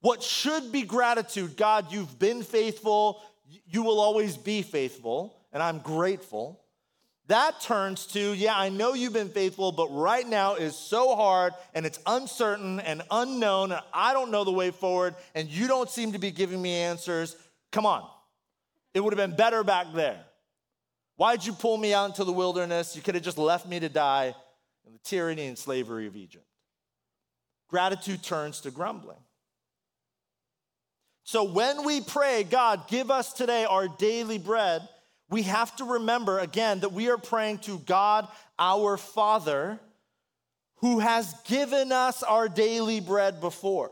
What 0.00 0.22
should 0.22 0.72
be 0.72 0.82
gratitude, 0.82 1.56
God, 1.56 1.92
you've 1.92 2.18
been 2.18 2.42
faithful, 2.42 3.20
you 3.66 3.82
will 3.82 4.00
always 4.00 4.36
be 4.36 4.62
faithful, 4.62 5.36
and 5.52 5.62
I'm 5.62 5.78
grateful. 5.78 6.60
That 7.28 7.60
turns 7.60 8.06
to, 8.08 8.32
yeah, 8.34 8.56
I 8.56 8.68
know 8.68 8.94
you've 8.94 9.12
been 9.12 9.30
faithful, 9.30 9.72
but 9.72 9.88
right 9.88 10.26
now 10.26 10.54
is 10.54 10.76
so 10.76 11.16
hard 11.16 11.54
and 11.74 11.84
it's 11.84 11.98
uncertain 12.06 12.78
and 12.78 13.02
unknown, 13.10 13.72
and 13.72 13.80
I 13.92 14.12
don't 14.12 14.30
know 14.30 14.44
the 14.44 14.52
way 14.52 14.70
forward, 14.70 15.16
and 15.34 15.48
you 15.48 15.66
don't 15.66 15.90
seem 15.90 16.12
to 16.12 16.20
be 16.20 16.30
giving 16.30 16.62
me 16.62 16.72
answers. 16.72 17.36
Come 17.72 17.84
on. 17.84 18.08
It 18.94 19.00
would 19.00 19.12
have 19.12 19.28
been 19.28 19.36
better 19.36 19.64
back 19.64 19.88
there. 19.92 20.20
Why'd 21.16 21.44
you 21.44 21.52
pull 21.52 21.76
me 21.76 21.92
out 21.92 22.10
into 22.10 22.24
the 22.24 22.32
wilderness? 22.32 22.94
You 22.94 23.02
could 23.02 23.14
have 23.14 23.24
just 23.24 23.38
left 23.38 23.66
me 23.66 23.80
to 23.80 23.88
die 23.88 24.34
in 24.86 24.92
the 24.92 24.98
tyranny 25.00 25.46
and 25.46 25.58
slavery 25.58 26.06
of 26.06 26.14
Egypt. 26.14 26.46
Gratitude 27.68 28.22
turns 28.22 28.60
to 28.60 28.70
grumbling. 28.70 29.18
So 31.26 31.42
when 31.42 31.84
we 31.84 32.00
pray, 32.00 32.44
God, 32.44 32.86
give 32.86 33.10
us 33.10 33.32
today 33.32 33.64
our 33.64 33.88
daily 33.88 34.38
bread, 34.38 34.88
we 35.28 35.42
have 35.42 35.74
to 35.76 35.84
remember 35.84 36.38
again 36.38 36.80
that 36.80 36.92
we 36.92 37.10
are 37.10 37.18
praying 37.18 37.58
to 37.58 37.78
God, 37.80 38.28
our 38.60 38.96
Father, 38.96 39.80
who 40.76 41.00
has 41.00 41.34
given 41.48 41.90
us 41.90 42.22
our 42.22 42.48
daily 42.48 43.00
bread 43.00 43.40
before. 43.40 43.90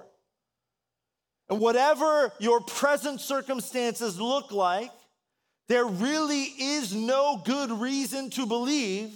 And 1.51 1.59
whatever 1.59 2.33
your 2.39 2.61
present 2.61 3.21
circumstances 3.21 4.21
look 4.21 4.53
like, 4.53 4.93
there 5.67 5.87
really 5.87 6.43
is 6.43 6.95
no 6.95 7.43
good 7.45 7.73
reason 7.73 8.31
to 8.31 8.47
believe 8.47 9.11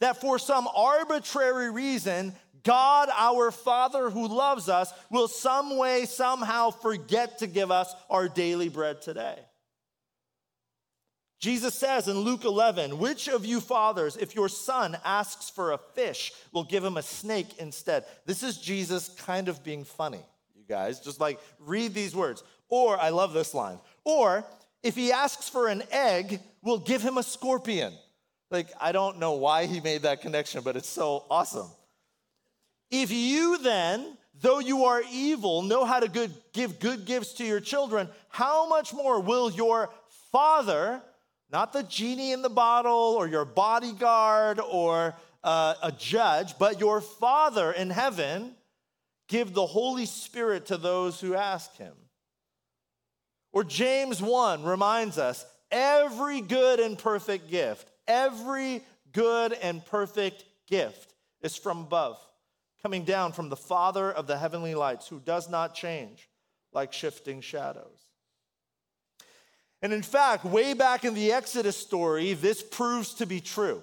that 0.00 0.20
for 0.20 0.40
some 0.40 0.66
arbitrary 0.74 1.70
reason, 1.70 2.34
God, 2.62 3.08
our 3.16 3.50
Father 3.50 4.10
who 4.10 4.28
loves 4.28 4.68
us, 4.68 4.92
will 5.10 5.28
some 5.28 5.76
way, 5.76 6.04
somehow 6.04 6.70
forget 6.70 7.38
to 7.38 7.46
give 7.46 7.70
us 7.70 7.94
our 8.08 8.28
daily 8.28 8.68
bread 8.68 9.02
today. 9.02 9.38
Jesus 11.40 11.74
says 11.74 12.06
in 12.06 12.18
Luke 12.18 12.44
11, 12.44 12.98
Which 12.98 13.28
of 13.28 13.46
you 13.46 13.60
fathers, 13.60 14.18
if 14.18 14.34
your 14.34 14.48
son 14.48 14.96
asks 15.04 15.48
for 15.48 15.72
a 15.72 15.78
fish, 15.94 16.32
will 16.52 16.64
give 16.64 16.84
him 16.84 16.98
a 16.98 17.02
snake 17.02 17.58
instead? 17.58 18.04
This 18.26 18.42
is 18.42 18.58
Jesus 18.58 19.08
kind 19.08 19.48
of 19.48 19.64
being 19.64 19.84
funny, 19.84 20.20
you 20.54 20.64
guys. 20.68 21.00
Just 21.00 21.18
like 21.18 21.40
read 21.58 21.94
these 21.94 22.14
words. 22.14 22.44
Or, 22.68 23.00
I 23.00 23.08
love 23.08 23.32
this 23.32 23.54
line. 23.54 23.78
Or, 24.04 24.44
if 24.82 24.94
he 24.94 25.12
asks 25.12 25.48
for 25.48 25.68
an 25.68 25.82
egg, 25.90 26.40
we'll 26.62 26.78
give 26.78 27.00
him 27.00 27.16
a 27.16 27.22
scorpion. 27.22 27.94
Like, 28.50 28.68
I 28.80 28.92
don't 28.92 29.18
know 29.18 29.32
why 29.32 29.66
he 29.66 29.80
made 29.80 30.02
that 30.02 30.20
connection, 30.20 30.62
but 30.62 30.76
it's 30.76 30.88
so 30.88 31.24
awesome. 31.30 31.70
If 32.90 33.12
you 33.12 33.58
then, 33.58 34.16
though 34.40 34.58
you 34.58 34.84
are 34.86 35.02
evil, 35.12 35.62
know 35.62 35.84
how 35.84 36.00
to 36.00 36.08
good, 36.08 36.32
give 36.52 36.80
good 36.80 37.04
gifts 37.04 37.34
to 37.34 37.44
your 37.44 37.60
children, 37.60 38.08
how 38.28 38.68
much 38.68 38.92
more 38.92 39.20
will 39.20 39.50
your 39.50 39.90
Father, 40.32 41.00
not 41.50 41.72
the 41.72 41.82
genie 41.84 42.32
in 42.32 42.42
the 42.42 42.50
bottle 42.50 43.14
or 43.16 43.28
your 43.28 43.44
bodyguard 43.44 44.60
or 44.60 45.14
uh, 45.44 45.74
a 45.82 45.92
judge, 45.92 46.58
but 46.58 46.80
your 46.80 47.00
Father 47.00 47.70
in 47.72 47.90
heaven, 47.90 48.54
give 49.28 49.54
the 49.54 49.66
Holy 49.66 50.06
Spirit 50.06 50.66
to 50.66 50.76
those 50.76 51.20
who 51.20 51.34
ask 51.34 51.76
him? 51.76 51.94
Or 53.52 53.64
James 53.64 54.20
1 54.20 54.64
reminds 54.64 55.16
us 55.18 55.44
every 55.70 56.40
good 56.40 56.80
and 56.80 56.98
perfect 56.98 57.50
gift, 57.50 57.90
every 58.06 58.82
good 59.12 59.52
and 59.52 59.84
perfect 59.84 60.44
gift 60.68 61.14
is 61.42 61.56
from 61.56 61.80
above 61.80 62.18
coming 62.82 63.04
down 63.04 63.32
from 63.32 63.48
the 63.48 63.56
Father 63.56 64.10
of 64.10 64.26
the 64.26 64.38
heavenly 64.38 64.74
lights, 64.74 65.08
who 65.08 65.20
does 65.20 65.48
not 65.48 65.74
change 65.74 66.28
like 66.72 66.92
shifting 66.92 67.40
shadows. 67.40 68.06
And 69.82 69.92
in 69.92 70.02
fact, 70.02 70.44
way 70.44 70.74
back 70.74 71.04
in 71.04 71.14
the 71.14 71.32
Exodus 71.32 71.76
story, 71.76 72.34
this 72.34 72.62
proves 72.62 73.14
to 73.14 73.26
be 73.26 73.40
true. 73.40 73.82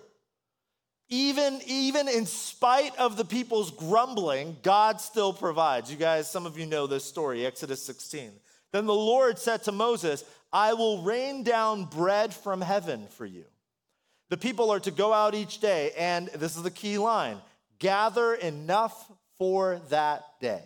Even, 1.10 1.62
even 1.66 2.08
in 2.08 2.26
spite 2.26 2.96
of 2.98 3.18
the 3.18 3.26
people's 3.26 3.72
grumbling, 3.72 4.58
God 4.62 5.00
still 5.00 5.32
provides. 5.32 5.90
You 5.90 5.98
guys, 5.98 6.30
some 6.30 6.46
of 6.46 6.58
you 6.58 6.66
know 6.66 6.86
this 6.86 7.06
story, 7.06 7.46
Exodus 7.46 7.82
16. 7.84 8.32
Then 8.74 8.86
the 8.86 8.94
Lord 8.94 9.40
said 9.40 9.64
to 9.64 9.72
Moses, 9.72 10.24
I 10.52 10.74
will 10.74 11.02
rain 11.02 11.44
down 11.44 11.86
bread 11.86 12.34
from 12.34 12.62
heaven 12.62 13.08
for 13.10 13.26
you. 13.26 13.46
The 14.30 14.38
people 14.38 14.70
are 14.72 14.82
to 14.82 14.92
go 14.92 15.14
out 15.14 15.34
each 15.34 15.60
day, 15.60 15.92
and 15.98 16.28
this 16.28 16.58
is 16.58 16.64
the 16.64 16.72
key 16.72 16.98
line 16.98 17.38
gather 17.80 18.34
enough 18.34 19.12
for 19.38 19.80
that 19.90 20.24
day. 20.42 20.64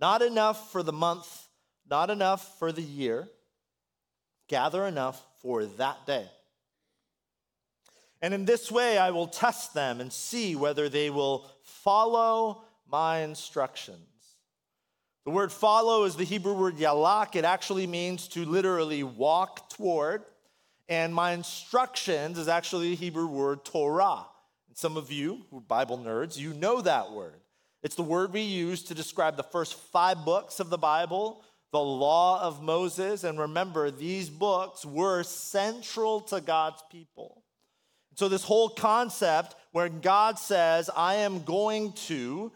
Not 0.00 0.22
enough 0.22 0.72
for 0.72 0.82
the 0.82 0.92
month, 0.92 1.48
not 1.88 2.10
enough 2.10 2.58
for 2.58 2.72
the 2.72 2.82
year. 2.82 3.28
Gather 4.48 4.86
enough 4.86 5.20
for 5.40 5.64
that 5.64 6.06
day. 6.06 6.26
And 8.22 8.32
in 8.32 8.44
this 8.44 8.70
way, 8.70 8.98
I 8.98 9.10
will 9.10 9.26
test 9.26 9.74
them 9.74 10.00
and 10.00 10.12
see 10.12 10.56
whether 10.56 10.88
they 10.88 11.10
will 11.10 11.50
follow 11.62 12.62
my 12.90 13.18
instructions. 13.18 13.98
The 15.24 15.30
word 15.32 15.50
follow 15.50 16.04
is 16.04 16.14
the 16.16 16.24
Hebrew 16.24 16.54
word 16.54 16.76
yalak. 16.76 17.34
It 17.34 17.44
actually 17.44 17.86
means 17.86 18.28
to 18.28 18.44
literally 18.44 19.02
walk 19.02 19.70
toward. 19.70 20.22
And 20.88 21.12
my 21.12 21.32
instructions 21.32 22.38
is 22.38 22.46
actually 22.46 22.90
the 22.90 22.96
Hebrew 22.96 23.26
word 23.26 23.64
Torah. 23.64 24.26
Some 24.76 24.98
of 24.98 25.10
you, 25.10 25.46
who 25.50 25.56
are 25.56 25.62
Bible 25.62 25.96
nerds, 25.96 26.36
you 26.36 26.52
know 26.52 26.82
that 26.82 27.10
word. 27.10 27.40
It's 27.82 27.94
the 27.94 28.02
word 28.02 28.34
we 28.34 28.42
use 28.42 28.82
to 28.84 28.94
describe 28.94 29.38
the 29.38 29.42
first 29.42 29.72
five 29.72 30.22
books 30.26 30.60
of 30.60 30.68
the 30.68 30.76
Bible, 30.76 31.42
the 31.72 31.80
law 31.80 32.42
of 32.42 32.62
Moses. 32.62 33.24
And 33.24 33.38
remember, 33.38 33.90
these 33.90 34.28
books 34.28 34.84
were 34.84 35.22
central 35.22 36.20
to 36.22 36.42
God's 36.42 36.82
people. 36.90 37.42
So, 38.16 38.28
this 38.28 38.44
whole 38.44 38.68
concept 38.68 39.56
where 39.72 39.88
God 39.88 40.38
says, 40.38 40.90
I 40.94 41.16
am 41.16 41.44
going 41.44 41.94
to, 42.08 42.52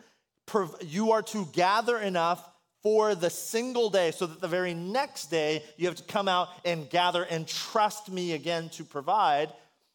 you 0.82 1.12
are 1.12 1.22
to 1.22 1.48
gather 1.54 1.96
enough 1.96 2.46
for 2.82 3.14
the 3.14 3.30
single 3.30 3.88
day 3.88 4.10
so 4.10 4.26
that 4.26 4.42
the 4.42 4.48
very 4.48 4.74
next 4.74 5.26
day 5.30 5.62
you 5.78 5.86
have 5.86 5.96
to 5.96 6.02
come 6.02 6.28
out 6.28 6.48
and 6.66 6.90
gather 6.90 7.22
and 7.22 7.48
trust 7.48 8.10
me 8.10 8.32
again 8.32 8.68
to 8.70 8.84
provide. 8.84 9.50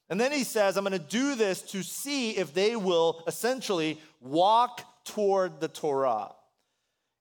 And 0.09 0.19
then 0.19 0.31
he 0.31 0.43
says, 0.43 0.77
I'm 0.77 0.83
going 0.83 0.93
to 0.93 0.99
do 0.99 1.35
this 1.35 1.61
to 1.71 1.81
see 1.81 2.31
if 2.31 2.53
they 2.53 2.75
will 2.75 3.23
essentially 3.27 3.99
walk 4.21 4.81
toward 5.03 5.59
the 5.59 5.67
Torah. 5.67 6.31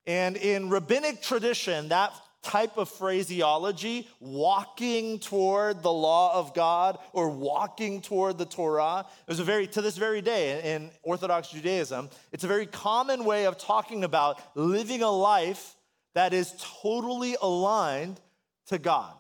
And 0.07 0.37
in 0.37 0.69
rabbinic 0.69 1.23
tradition, 1.23 1.89
that 1.89 2.13
type 2.43 2.77
of 2.77 2.91
phraseology, 2.91 4.07
walking 4.21 5.19
toward 5.19 5.83
the 5.83 5.93
law 5.93 6.39
of 6.39 6.55
God 6.55 6.99
or 7.13 7.31
walking 7.31 8.03
toward 8.03 8.37
the 8.37 8.45
Torah, 8.45 9.07
is 9.29 9.41
a 9.41 9.45
very, 9.45 9.67
to 9.69 9.81
this 9.81 9.97
very 9.97 10.21
day 10.21 10.75
in 10.75 10.91
Orthodox 11.03 11.49
Judaism, 11.49 12.11
it's 12.33 12.45
a 12.45 12.49
very 12.49 12.67
common 12.67 13.25
way 13.25 13.47
of 13.47 13.57
talking 13.57 14.05
about 14.05 14.41
living 14.55 15.03
a 15.03 15.11
life 15.11 15.75
that 16.15 16.35
is 16.35 16.55
totally 16.83 17.37
aligned 17.41 18.21
to 18.67 18.79
God. 18.79 19.15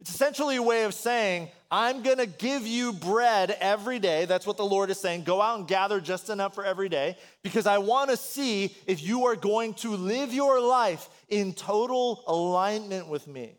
It's 0.00 0.10
essentially 0.10 0.56
a 0.56 0.62
way 0.62 0.84
of 0.84 0.94
saying, 0.94 1.48
I'm 1.70 2.02
going 2.02 2.18
to 2.18 2.26
give 2.26 2.66
you 2.66 2.92
bread 2.92 3.56
every 3.60 3.98
day. 3.98 4.24
That's 4.26 4.46
what 4.46 4.56
the 4.56 4.64
Lord 4.64 4.90
is 4.90 5.00
saying. 5.00 5.24
Go 5.24 5.40
out 5.40 5.58
and 5.58 5.66
gather 5.66 6.00
just 6.00 6.30
enough 6.30 6.54
for 6.54 6.64
every 6.64 6.88
day 6.88 7.16
because 7.42 7.66
I 7.66 7.78
want 7.78 8.10
to 8.10 8.16
see 8.16 8.76
if 8.86 9.02
you 9.02 9.24
are 9.26 9.36
going 9.36 9.74
to 9.74 9.96
live 9.96 10.32
your 10.32 10.60
life 10.60 11.08
in 11.28 11.54
total 11.54 12.22
alignment 12.26 13.08
with 13.08 13.26
me. 13.26 13.56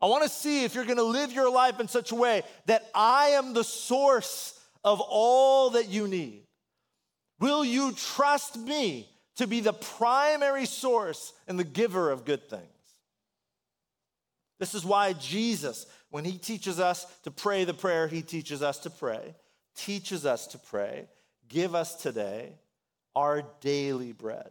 I 0.00 0.06
want 0.06 0.22
to 0.22 0.28
see 0.28 0.64
if 0.64 0.74
you're 0.74 0.84
going 0.84 0.98
to 0.98 1.02
live 1.02 1.32
your 1.32 1.50
life 1.50 1.80
in 1.80 1.88
such 1.88 2.12
a 2.12 2.14
way 2.14 2.42
that 2.66 2.88
I 2.94 3.28
am 3.28 3.54
the 3.54 3.64
source 3.64 4.60
of 4.84 5.00
all 5.00 5.70
that 5.70 5.88
you 5.88 6.06
need. 6.06 6.42
Will 7.40 7.64
you 7.64 7.92
trust 7.92 8.56
me 8.58 9.08
to 9.36 9.46
be 9.46 9.60
the 9.60 9.72
primary 9.72 10.66
source 10.66 11.32
and 11.48 11.58
the 11.58 11.64
giver 11.64 12.10
of 12.10 12.24
good 12.24 12.48
things? 12.48 12.73
This 14.64 14.74
is 14.74 14.86
why 14.86 15.12
Jesus, 15.12 15.84
when 16.08 16.24
he 16.24 16.38
teaches 16.38 16.80
us 16.80 17.04
to 17.24 17.30
pray 17.30 17.64
the 17.64 17.74
prayer 17.74 18.08
he 18.08 18.22
teaches 18.22 18.62
us 18.62 18.78
to 18.78 18.88
pray, 18.88 19.34
teaches 19.76 20.24
us 20.24 20.46
to 20.46 20.58
pray, 20.58 21.06
give 21.50 21.74
us 21.74 21.96
today 21.96 22.54
our 23.14 23.42
daily 23.60 24.12
bread. 24.12 24.48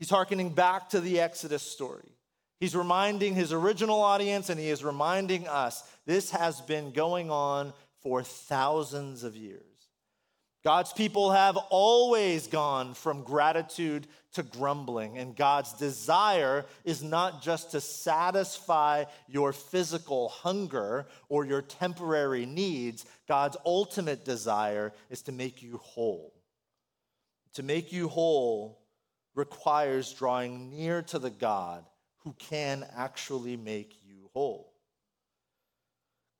He's 0.00 0.10
hearkening 0.10 0.50
back 0.50 0.88
to 0.88 1.00
the 1.00 1.20
Exodus 1.20 1.62
story. 1.62 2.16
He's 2.58 2.74
reminding 2.74 3.36
his 3.36 3.52
original 3.52 4.00
audience 4.00 4.50
and 4.50 4.58
he 4.58 4.70
is 4.70 4.82
reminding 4.82 5.46
us 5.46 5.84
this 6.04 6.32
has 6.32 6.60
been 6.60 6.90
going 6.90 7.30
on 7.30 7.74
for 8.00 8.24
thousands 8.24 9.22
of 9.22 9.36
years. 9.36 9.71
God's 10.64 10.92
people 10.92 11.32
have 11.32 11.56
always 11.70 12.46
gone 12.46 12.94
from 12.94 13.24
gratitude 13.24 14.06
to 14.34 14.44
grumbling, 14.44 15.18
and 15.18 15.34
God's 15.34 15.72
desire 15.72 16.64
is 16.84 17.02
not 17.02 17.42
just 17.42 17.72
to 17.72 17.80
satisfy 17.80 19.04
your 19.26 19.52
physical 19.52 20.28
hunger 20.28 21.06
or 21.28 21.44
your 21.44 21.62
temporary 21.62 22.46
needs. 22.46 23.04
God's 23.26 23.56
ultimate 23.66 24.24
desire 24.24 24.92
is 25.10 25.22
to 25.22 25.32
make 25.32 25.62
you 25.62 25.78
whole. 25.78 26.32
To 27.54 27.64
make 27.64 27.92
you 27.92 28.08
whole 28.08 28.80
requires 29.34 30.12
drawing 30.12 30.70
near 30.70 31.02
to 31.02 31.18
the 31.18 31.30
God 31.30 31.84
who 32.18 32.34
can 32.38 32.86
actually 32.96 33.56
make 33.56 33.96
you 34.06 34.30
whole. 34.32 34.71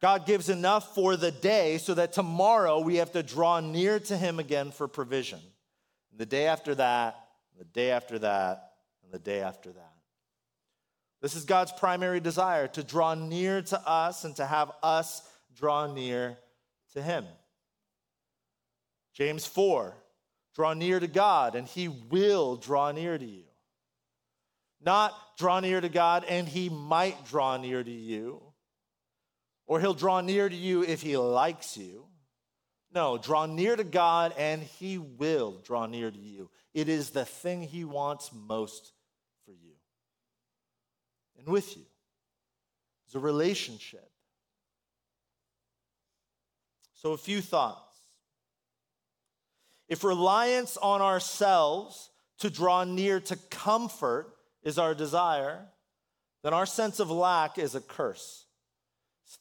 God 0.02 0.26
gives 0.26 0.48
enough 0.48 0.96
for 0.96 1.16
the 1.16 1.30
day 1.30 1.78
so 1.78 1.94
that 1.94 2.12
tomorrow 2.12 2.80
we 2.80 2.96
have 2.96 3.12
to 3.12 3.22
draw 3.22 3.60
near 3.60 4.00
to 4.00 4.16
Him 4.16 4.40
again 4.40 4.72
for 4.72 4.88
provision. 4.88 5.38
The 6.16 6.26
day 6.26 6.46
after 6.48 6.74
that, 6.74 7.16
the 7.56 7.64
day 7.64 7.92
after 7.92 8.18
that, 8.18 8.72
and 9.04 9.12
the 9.12 9.20
day 9.20 9.40
after 9.40 9.70
that. 9.70 9.92
This 11.20 11.36
is 11.36 11.44
God's 11.44 11.70
primary 11.70 12.18
desire 12.18 12.66
to 12.68 12.82
draw 12.82 13.14
near 13.14 13.62
to 13.62 13.88
us 13.88 14.24
and 14.24 14.34
to 14.36 14.44
have 14.44 14.72
us 14.82 15.22
draw 15.54 15.86
near 15.86 16.36
to 16.94 17.00
Him. 17.00 17.24
James 19.14 19.46
4 19.46 19.94
draw 20.56 20.74
near 20.74 20.98
to 20.98 21.06
God, 21.06 21.54
and 21.54 21.64
He 21.68 21.86
will 21.86 22.56
draw 22.56 22.90
near 22.90 23.16
to 23.16 23.24
you. 23.24 23.44
Not 24.84 25.14
draw 25.38 25.60
near 25.60 25.80
to 25.80 25.88
God, 25.88 26.24
and 26.28 26.48
He 26.48 26.68
might 26.68 27.24
draw 27.24 27.56
near 27.56 27.84
to 27.84 27.90
you 27.90 28.42
or 29.66 29.80
he'll 29.80 29.94
draw 29.94 30.20
near 30.20 30.48
to 30.48 30.56
you 30.56 30.82
if 30.82 31.02
he 31.02 31.16
likes 31.16 31.76
you. 31.76 32.06
No, 32.94 33.16
draw 33.16 33.46
near 33.46 33.74
to 33.74 33.84
God 33.84 34.34
and 34.36 34.62
he 34.62 34.98
will 34.98 35.60
draw 35.64 35.86
near 35.86 36.10
to 36.10 36.18
you. 36.18 36.50
It 36.74 36.88
is 36.88 37.10
the 37.10 37.24
thing 37.24 37.62
he 37.62 37.84
wants 37.84 38.30
most 38.32 38.92
for 39.44 39.52
you 39.52 39.74
and 41.38 41.46
with 41.46 41.76
you. 41.76 41.84
It's 43.06 43.14
a 43.14 43.18
relationship. 43.18 44.08
So, 46.94 47.12
a 47.12 47.18
few 47.18 47.40
thoughts. 47.40 47.98
If 49.88 50.04
reliance 50.04 50.76
on 50.76 51.02
ourselves 51.02 52.10
to 52.38 52.48
draw 52.48 52.84
near 52.84 53.20
to 53.20 53.36
comfort 53.50 54.32
is 54.62 54.78
our 54.78 54.94
desire, 54.94 55.66
then 56.42 56.54
our 56.54 56.64
sense 56.66 57.00
of 57.00 57.10
lack 57.10 57.58
is 57.58 57.74
a 57.74 57.80
curse. 57.80 58.41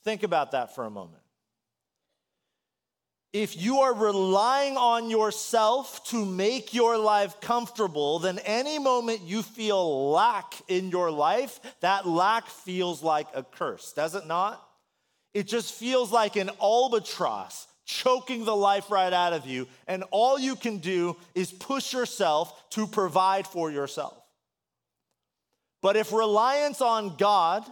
Think 0.03 0.23
about 0.23 0.51
that 0.51 0.75
for 0.75 0.85
a 0.85 0.89
moment. 0.89 1.21
If 3.33 3.55
you 3.55 3.79
are 3.79 3.93
relying 3.93 4.75
on 4.75 5.09
yourself 5.09 6.03
to 6.09 6.25
make 6.25 6.73
your 6.73 6.97
life 6.97 7.39
comfortable, 7.39 8.19
then 8.19 8.39
any 8.39 8.77
moment 8.77 9.21
you 9.21 9.41
feel 9.41 10.11
lack 10.11 10.53
in 10.67 10.89
your 10.89 11.09
life, 11.09 11.61
that 11.79 12.05
lack 12.05 12.47
feels 12.47 13.01
like 13.01 13.27
a 13.33 13.43
curse, 13.43 13.93
does 13.93 14.15
it 14.15 14.27
not? 14.27 14.61
It 15.33 15.47
just 15.47 15.73
feels 15.73 16.11
like 16.11 16.35
an 16.35 16.49
albatross 16.61 17.67
choking 17.85 18.43
the 18.43 18.55
life 18.55 18.91
right 18.91 19.13
out 19.13 19.31
of 19.31 19.45
you, 19.45 19.65
and 19.87 20.03
all 20.11 20.37
you 20.37 20.57
can 20.57 20.79
do 20.79 21.15
is 21.33 21.51
push 21.51 21.93
yourself 21.93 22.69
to 22.71 22.85
provide 22.85 23.47
for 23.47 23.71
yourself. 23.71 24.17
But 25.81 25.95
if 25.95 26.11
reliance 26.11 26.81
on 26.81 27.15
God 27.15 27.65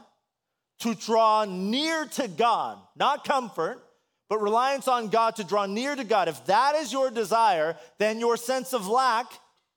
to 0.79 0.95
draw 0.95 1.45
near 1.45 2.05
to 2.05 2.27
God, 2.27 2.77
not 2.95 3.25
comfort, 3.25 3.83
but 4.29 4.41
reliance 4.41 4.87
on 4.87 5.09
God 5.09 5.35
to 5.37 5.43
draw 5.43 5.65
near 5.65 5.95
to 5.95 6.03
God, 6.03 6.27
if 6.27 6.45
that 6.45 6.75
is 6.75 6.93
your 6.93 7.09
desire, 7.09 7.75
then 7.97 8.19
your 8.19 8.37
sense 8.37 8.73
of 8.73 8.87
lack 8.87 9.31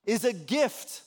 is 0.05 0.25
a 0.25 0.33
gift 0.33 1.03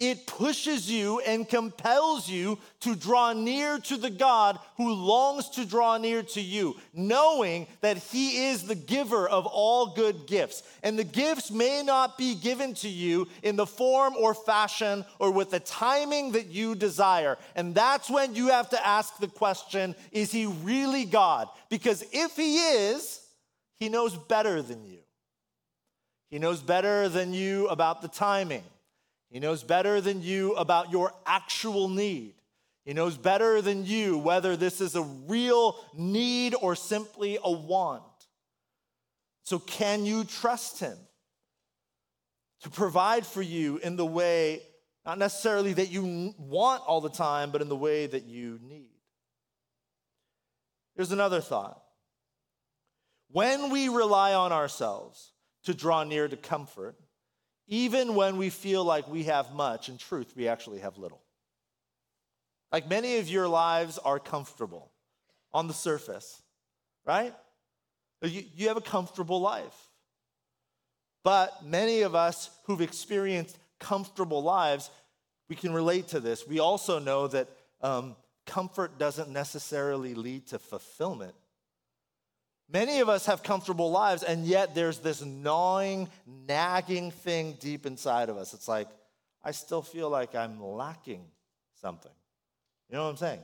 it 0.00 0.26
pushes 0.26 0.90
you 0.90 1.20
and 1.20 1.46
compels 1.46 2.26
you 2.26 2.58
to 2.80 2.96
draw 2.96 3.34
near 3.34 3.78
to 3.78 3.98
the 3.98 4.08
God 4.08 4.58
who 4.78 4.94
longs 4.94 5.50
to 5.50 5.66
draw 5.66 5.98
near 5.98 6.22
to 6.22 6.40
you, 6.40 6.76
knowing 6.94 7.66
that 7.82 7.98
He 7.98 8.46
is 8.46 8.62
the 8.62 8.74
giver 8.74 9.28
of 9.28 9.46
all 9.46 9.94
good 9.94 10.26
gifts. 10.26 10.62
And 10.82 10.98
the 10.98 11.04
gifts 11.04 11.50
may 11.50 11.82
not 11.82 12.16
be 12.16 12.34
given 12.34 12.72
to 12.76 12.88
you 12.88 13.28
in 13.42 13.56
the 13.56 13.66
form 13.66 14.14
or 14.18 14.32
fashion 14.32 15.04
or 15.18 15.30
with 15.30 15.50
the 15.50 15.60
timing 15.60 16.32
that 16.32 16.46
you 16.46 16.74
desire. 16.74 17.36
And 17.54 17.74
that's 17.74 18.08
when 18.08 18.34
you 18.34 18.48
have 18.48 18.70
to 18.70 18.86
ask 18.86 19.18
the 19.18 19.28
question 19.28 19.94
is 20.12 20.32
He 20.32 20.46
really 20.46 21.04
God? 21.04 21.48
Because 21.68 22.02
if 22.10 22.36
He 22.36 22.56
is, 22.56 23.20
He 23.78 23.90
knows 23.90 24.16
better 24.16 24.62
than 24.62 24.82
you. 24.86 25.00
He 26.30 26.38
knows 26.38 26.62
better 26.62 27.08
than 27.10 27.34
you 27.34 27.68
about 27.68 28.00
the 28.00 28.08
timing. 28.08 28.62
He 29.30 29.38
knows 29.38 29.62
better 29.62 30.00
than 30.00 30.22
you 30.22 30.54
about 30.54 30.90
your 30.90 31.12
actual 31.24 31.88
need. 31.88 32.34
He 32.84 32.94
knows 32.94 33.16
better 33.16 33.62
than 33.62 33.84
you 33.84 34.18
whether 34.18 34.56
this 34.56 34.80
is 34.80 34.96
a 34.96 35.02
real 35.02 35.76
need 35.96 36.54
or 36.60 36.74
simply 36.74 37.38
a 37.42 37.50
want. 37.50 38.02
So, 39.44 39.58
can 39.58 40.04
you 40.04 40.24
trust 40.24 40.80
Him 40.80 40.96
to 42.62 42.70
provide 42.70 43.24
for 43.24 43.42
you 43.42 43.78
in 43.78 43.96
the 43.96 44.06
way, 44.06 44.62
not 45.06 45.18
necessarily 45.18 45.72
that 45.74 45.90
you 45.90 46.34
want 46.38 46.82
all 46.86 47.00
the 47.00 47.08
time, 47.08 47.50
but 47.50 47.62
in 47.62 47.68
the 47.68 47.76
way 47.76 48.06
that 48.06 48.24
you 48.24 48.58
need? 48.62 48.90
Here's 50.96 51.12
another 51.12 51.40
thought. 51.40 51.80
When 53.30 53.70
we 53.70 53.88
rely 53.88 54.34
on 54.34 54.50
ourselves 54.50 55.32
to 55.64 55.74
draw 55.74 56.02
near 56.02 56.26
to 56.26 56.36
comfort, 56.36 56.96
even 57.70 58.16
when 58.16 58.36
we 58.36 58.50
feel 58.50 58.84
like 58.84 59.08
we 59.08 59.22
have 59.24 59.54
much, 59.54 59.88
in 59.88 59.96
truth, 59.96 60.34
we 60.36 60.48
actually 60.48 60.80
have 60.80 60.98
little. 60.98 61.22
Like 62.72 62.88
many 62.88 63.18
of 63.18 63.28
your 63.28 63.48
lives 63.48 63.96
are 63.98 64.18
comfortable 64.18 64.90
on 65.52 65.68
the 65.68 65.74
surface, 65.74 66.42
right? 67.06 67.32
You, 68.22 68.42
you 68.54 68.68
have 68.68 68.76
a 68.76 68.82
comfortable 68.82 69.40
life. 69.40 69.88
But 71.22 71.64
many 71.64 72.02
of 72.02 72.14
us 72.14 72.50
who've 72.64 72.80
experienced 72.80 73.56
comfortable 73.78 74.42
lives, 74.42 74.90
we 75.48 75.54
can 75.54 75.72
relate 75.72 76.08
to 76.08 76.20
this. 76.20 76.46
We 76.46 76.58
also 76.58 76.98
know 76.98 77.28
that 77.28 77.48
um, 77.82 78.16
comfort 78.46 78.98
doesn't 78.98 79.30
necessarily 79.30 80.14
lead 80.14 80.48
to 80.48 80.58
fulfillment. 80.58 81.34
Many 82.72 83.00
of 83.00 83.08
us 83.08 83.26
have 83.26 83.42
comfortable 83.42 83.90
lives, 83.90 84.22
and 84.22 84.44
yet 84.44 84.74
there's 84.74 84.98
this 84.98 85.24
gnawing, 85.24 86.08
nagging 86.26 87.10
thing 87.10 87.56
deep 87.58 87.84
inside 87.84 88.28
of 88.28 88.36
us. 88.36 88.54
It's 88.54 88.68
like, 88.68 88.88
I 89.42 89.50
still 89.50 89.82
feel 89.82 90.08
like 90.08 90.34
I'm 90.34 90.62
lacking 90.62 91.24
something. 91.80 92.12
You 92.88 92.96
know 92.96 93.04
what 93.04 93.10
I'm 93.10 93.16
saying? 93.16 93.40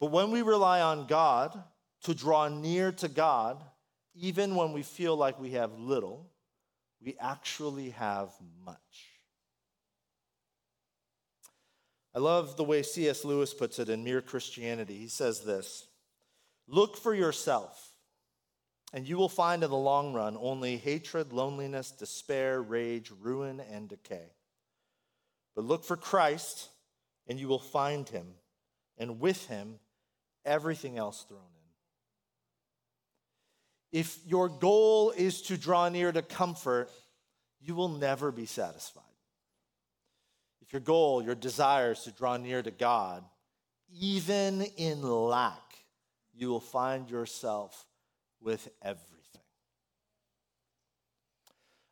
But 0.00 0.10
when 0.10 0.32
we 0.32 0.42
rely 0.42 0.80
on 0.80 1.06
God 1.06 1.62
to 2.04 2.14
draw 2.14 2.48
near 2.48 2.90
to 2.92 3.08
God, 3.08 3.62
even 4.14 4.56
when 4.56 4.72
we 4.72 4.82
feel 4.82 5.16
like 5.16 5.38
we 5.38 5.52
have 5.52 5.78
little, 5.78 6.28
we 7.00 7.14
actually 7.20 7.90
have 7.90 8.30
much. 8.64 8.78
I 12.14 12.18
love 12.18 12.56
the 12.56 12.64
way 12.64 12.82
C.S. 12.82 13.24
Lewis 13.24 13.54
puts 13.54 13.78
it 13.78 13.88
in 13.88 14.02
Mere 14.02 14.20
Christianity. 14.20 14.96
He 14.96 15.08
says 15.08 15.40
this 15.40 15.86
Look 16.66 16.96
for 16.96 17.14
yourself, 17.14 17.92
and 18.92 19.06
you 19.06 19.16
will 19.16 19.28
find 19.28 19.62
in 19.62 19.70
the 19.70 19.76
long 19.76 20.12
run 20.12 20.36
only 20.40 20.76
hatred, 20.76 21.32
loneliness, 21.32 21.90
despair, 21.90 22.62
rage, 22.62 23.10
ruin, 23.20 23.60
and 23.60 23.88
decay. 23.88 24.30
But 25.54 25.64
look 25.64 25.84
for 25.84 25.96
Christ, 25.96 26.70
and 27.26 27.38
you 27.38 27.48
will 27.48 27.58
find 27.58 28.08
him, 28.08 28.26
and 28.96 29.20
with 29.20 29.46
him, 29.46 29.78
everything 30.44 30.98
else 30.98 31.24
thrown 31.28 31.40
in. 33.92 34.00
If 34.00 34.18
your 34.26 34.48
goal 34.48 35.10
is 35.10 35.42
to 35.42 35.58
draw 35.58 35.88
near 35.88 36.12
to 36.12 36.22
comfort, 36.22 36.90
you 37.60 37.74
will 37.74 37.90
never 37.90 38.32
be 38.32 38.46
satisfied. 38.46 39.02
If 40.62 40.72
your 40.72 40.80
goal, 40.80 41.22
your 41.22 41.34
desire 41.34 41.92
is 41.92 42.00
to 42.04 42.12
draw 42.12 42.38
near 42.38 42.62
to 42.62 42.70
God, 42.70 43.24
even 44.00 44.62
in 44.62 45.02
lack, 45.02 45.71
you 46.34 46.48
will 46.48 46.60
find 46.60 47.10
yourself 47.10 47.86
with 48.40 48.68
everything. 48.82 49.12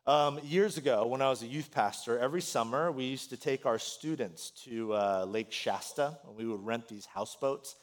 Um, 0.07 0.39
years 0.43 0.77
ago, 0.77 1.05
when 1.05 1.21
I 1.21 1.29
was 1.29 1.43
a 1.43 1.47
youth 1.47 1.69
pastor, 1.71 2.17
every 2.17 2.41
summer 2.41 2.91
we 2.91 3.05
used 3.05 3.29
to 3.29 3.37
take 3.37 3.67
our 3.67 3.77
students 3.77 4.49
to 4.65 4.93
uh, 4.93 5.25
Lake 5.27 5.51
Shasta, 5.51 6.17
and 6.25 6.35
we 6.35 6.45
would 6.45 6.65
rent 6.65 6.87
these 6.87 7.05
houseboats. 7.05 7.75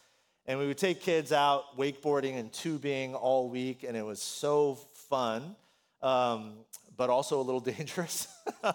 And 0.44 0.58
we 0.58 0.66
would 0.66 0.78
take 0.78 1.00
kids 1.00 1.30
out 1.30 1.78
wakeboarding 1.78 2.36
and 2.36 2.52
tubing 2.52 3.14
all 3.14 3.48
week, 3.48 3.84
and 3.86 3.96
it 3.96 4.04
was 4.04 4.20
so 4.20 4.78
fun, 5.08 5.54
um, 6.02 6.54
but 6.96 7.08
also 7.08 7.40
a 7.40 7.44
little 7.44 7.60
dangerous. 7.76 8.26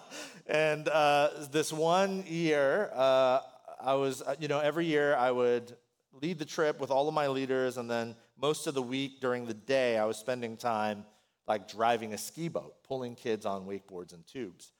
and 0.47 0.87
uh, 0.87 1.29
this 1.51 1.73
one 1.73 2.23
year, 2.25 2.91
uh, 2.93 3.41
I 3.81 3.95
was, 3.95 4.21
uh, 4.21 4.35
you 4.39 4.47
know, 4.47 4.59
every 4.59 4.85
year 4.85 5.15
I 5.15 5.31
would 5.31 5.75
lead 6.21 6.39
the 6.39 6.45
trip 6.45 6.79
with 6.79 6.91
all 6.91 7.07
of 7.07 7.13
my 7.13 7.27
leaders, 7.27 7.77
and 7.77 7.89
then 7.89 8.15
most 8.39 8.67
of 8.67 8.73
the 8.73 8.81
week 8.81 9.19
during 9.19 9.45
the 9.45 9.53
day, 9.53 9.97
I 9.97 10.05
was 10.05 10.17
spending 10.17 10.57
time 10.57 11.05
like 11.47 11.67
driving 11.67 12.13
a 12.13 12.17
ski 12.17 12.47
boat, 12.47 12.75
pulling 12.83 13.15
kids 13.15 13.45
on 13.45 13.65
wakeboards 13.65 14.13
and 14.13 14.25
tubes. 14.25 14.71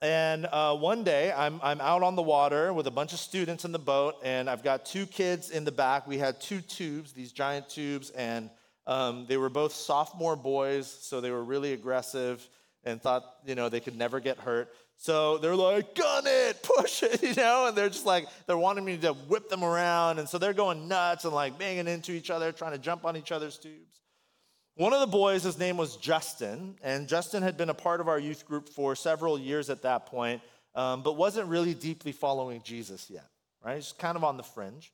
And 0.00 0.46
uh, 0.46 0.76
one 0.76 1.04
day, 1.04 1.32
I'm, 1.32 1.60
I'm 1.62 1.80
out 1.80 2.02
on 2.02 2.16
the 2.16 2.22
water 2.22 2.72
with 2.72 2.86
a 2.88 2.90
bunch 2.90 3.12
of 3.12 3.20
students 3.20 3.64
in 3.64 3.72
the 3.72 3.78
boat, 3.78 4.16
and 4.24 4.50
I've 4.50 4.64
got 4.64 4.84
two 4.84 5.06
kids 5.06 5.50
in 5.50 5.64
the 5.64 5.72
back. 5.72 6.06
We 6.06 6.18
had 6.18 6.40
two 6.40 6.60
tubes, 6.60 7.12
these 7.12 7.32
giant 7.32 7.68
tubes, 7.68 8.10
and 8.10 8.50
um, 8.86 9.26
they 9.28 9.36
were 9.36 9.48
both 9.48 9.72
sophomore 9.72 10.34
boys, 10.34 10.88
so 10.88 11.20
they 11.20 11.30
were 11.30 11.44
really 11.44 11.72
aggressive 11.72 12.48
and 12.84 13.00
thought, 13.00 13.24
you 13.44 13.54
know, 13.54 13.68
they 13.68 13.80
could 13.80 13.96
never 13.96 14.20
get 14.20 14.38
hurt. 14.38 14.72
So 14.96 15.38
they're 15.38 15.56
like, 15.56 15.94
gun 15.94 16.24
it, 16.26 16.62
push 16.62 17.02
it, 17.02 17.22
you 17.22 17.34
know, 17.34 17.66
and 17.66 17.76
they're 17.76 17.88
just 17.88 18.06
like, 18.06 18.26
they're 18.46 18.58
wanting 18.58 18.84
me 18.84 18.96
to 18.98 19.12
whip 19.12 19.48
them 19.48 19.64
around. 19.64 20.18
And 20.18 20.28
so 20.28 20.38
they're 20.38 20.52
going 20.52 20.88
nuts 20.88 21.24
and 21.24 21.34
like 21.34 21.58
banging 21.58 21.88
into 21.88 22.12
each 22.12 22.30
other, 22.30 22.52
trying 22.52 22.72
to 22.72 22.78
jump 22.78 23.04
on 23.04 23.16
each 23.16 23.32
other's 23.32 23.58
tubes. 23.58 24.00
One 24.76 24.94
of 24.94 25.00
the 25.00 25.06
boys, 25.06 25.42
his 25.42 25.58
name 25.58 25.76
was 25.76 25.96
Justin, 25.96 26.76
and 26.82 27.06
Justin 27.06 27.42
had 27.42 27.58
been 27.58 27.68
a 27.68 27.74
part 27.74 28.00
of 28.00 28.08
our 28.08 28.18
youth 28.18 28.46
group 28.46 28.70
for 28.70 28.96
several 28.96 29.38
years 29.38 29.68
at 29.68 29.82
that 29.82 30.06
point, 30.06 30.40
um, 30.74 31.02
but 31.02 31.16
wasn't 31.16 31.48
really 31.48 31.74
deeply 31.74 32.12
following 32.12 32.62
Jesus 32.64 33.10
yet, 33.10 33.26
right? 33.62 33.76
He's 33.76 33.92
kind 33.92 34.16
of 34.16 34.24
on 34.24 34.38
the 34.38 34.42
fringe. 34.42 34.90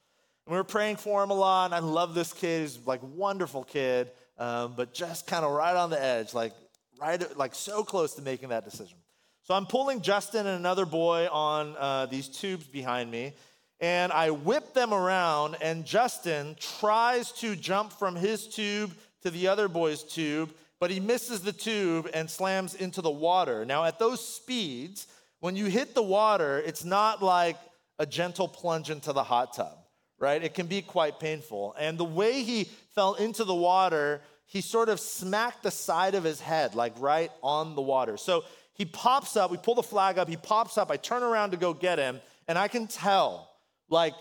And 0.46 0.52
we 0.52 0.56
were 0.56 0.64
praying 0.64 0.96
for 0.96 1.22
him 1.22 1.30
a 1.30 1.34
lot, 1.34 1.66
and 1.66 1.74
I 1.74 1.78
love 1.78 2.14
this 2.14 2.32
kid. 2.32 2.62
He's 2.62 2.86
like 2.86 3.00
wonderful 3.02 3.62
kid, 3.62 4.10
um, 4.36 4.74
but 4.76 4.94
just 4.94 5.28
kind 5.28 5.44
of 5.44 5.52
right 5.52 5.76
on 5.76 5.90
the 5.90 6.02
edge, 6.02 6.34
like 6.34 6.54
right, 7.00 7.36
like 7.36 7.54
so 7.54 7.84
close 7.84 8.14
to 8.14 8.22
making 8.22 8.50
that 8.50 8.64
decision. 8.64 8.96
So 9.42 9.54
I'm 9.54 9.66
pulling 9.66 10.02
Justin 10.02 10.46
and 10.46 10.58
another 10.58 10.84
boy 10.84 11.28
on 11.30 11.74
uh, 11.78 12.06
these 12.06 12.28
tubes 12.28 12.66
behind 12.66 13.10
me, 13.10 13.32
and 13.80 14.12
I 14.12 14.30
whip 14.30 14.74
them 14.74 14.92
around, 14.92 15.56
and 15.62 15.84
Justin 15.84 16.56
tries 16.58 17.32
to 17.32 17.56
jump 17.56 17.92
from 17.92 18.16
his 18.16 18.46
tube 18.48 18.92
to 19.22 19.30
the 19.30 19.48
other 19.48 19.68
boy's 19.68 20.02
tube, 20.02 20.52
but 20.80 20.90
he 20.90 21.00
misses 21.00 21.40
the 21.40 21.52
tube 21.52 22.08
and 22.12 22.28
slams 22.28 22.74
into 22.74 23.00
the 23.00 23.10
water. 23.10 23.64
Now, 23.64 23.84
at 23.84 23.98
those 23.98 24.24
speeds, 24.24 25.06
when 25.40 25.56
you 25.56 25.66
hit 25.66 25.94
the 25.94 26.02
water, 26.02 26.58
it's 26.58 26.84
not 26.84 27.22
like 27.22 27.56
a 27.98 28.06
gentle 28.06 28.48
plunge 28.48 28.90
into 28.90 29.12
the 29.12 29.24
hot 29.24 29.54
tub, 29.54 29.78
right? 30.18 30.42
It 30.42 30.54
can 30.54 30.66
be 30.66 30.82
quite 30.82 31.18
painful. 31.18 31.74
And 31.78 31.96
the 31.98 32.04
way 32.04 32.42
he 32.42 32.64
fell 32.94 33.14
into 33.14 33.44
the 33.44 33.54
water, 33.54 34.20
he 34.48 34.62
sort 34.62 34.88
of 34.88 34.98
smacked 34.98 35.62
the 35.62 35.70
side 35.70 36.14
of 36.14 36.24
his 36.24 36.40
head, 36.40 36.74
like 36.74 36.94
right 36.98 37.30
on 37.42 37.74
the 37.74 37.82
water. 37.82 38.16
So 38.16 38.44
he 38.72 38.86
pops 38.86 39.36
up, 39.36 39.50
we 39.50 39.58
pull 39.58 39.74
the 39.74 39.82
flag 39.82 40.18
up, 40.18 40.26
he 40.26 40.38
pops 40.38 40.78
up, 40.78 40.90
I 40.90 40.96
turn 40.96 41.22
around 41.22 41.50
to 41.50 41.58
go 41.58 41.74
get 41.74 41.98
him, 41.98 42.18
and 42.48 42.56
I 42.56 42.66
can 42.66 42.86
tell, 42.86 43.50
like, 43.90 44.14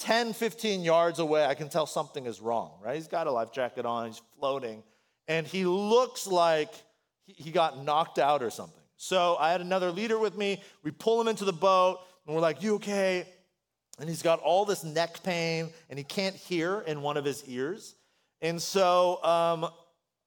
10, 0.00 0.32
15 0.32 0.82
yards 0.82 1.20
away, 1.20 1.44
I 1.44 1.54
can 1.54 1.68
tell 1.68 1.86
something 1.86 2.26
is 2.26 2.40
wrong, 2.40 2.72
right? 2.82 2.96
He's 2.96 3.06
got 3.06 3.28
a 3.28 3.30
life 3.30 3.52
jacket 3.52 3.86
on, 3.86 4.08
he's 4.08 4.20
floating, 4.36 4.82
and 5.28 5.46
he 5.46 5.64
looks 5.64 6.26
like 6.26 6.72
he 7.26 7.52
got 7.52 7.84
knocked 7.84 8.18
out 8.18 8.42
or 8.42 8.50
something. 8.50 8.82
So 8.96 9.36
I 9.38 9.52
had 9.52 9.60
another 9.60 9.92
leader 9.92 10.18
with 10.18 10.36
me. 10.36 10.60
We 10.82 10.90
pull 10.90 11.20
him 11.20 11.28
into 11.28 11.44
the 11.44 11.52
boat, 11.52 12.00
and 12.26 12.34
we're 12.34 12.42
like, 12.42 12.62
You 12.62 12.74
okay? 12.76 13.28
And 14.00 14.08
he's 14.08 14.22
got 14.22 14.40
all 14.40 14.64
this 14.64 14.82
neck 14.82 15.22
pain, 15.22 15.70
and 15.88 15.98
he 15.98 16.04
can't 16.04 16.34
hear 16.34 16.80
in 16.80 17.00
one 17.02 17.16
of 17.16 17.24
his 17.24 17.44
ears. 17.44 17.94
And 18.40 18.60
so, 18.60 19.22
um, 19.24 19.68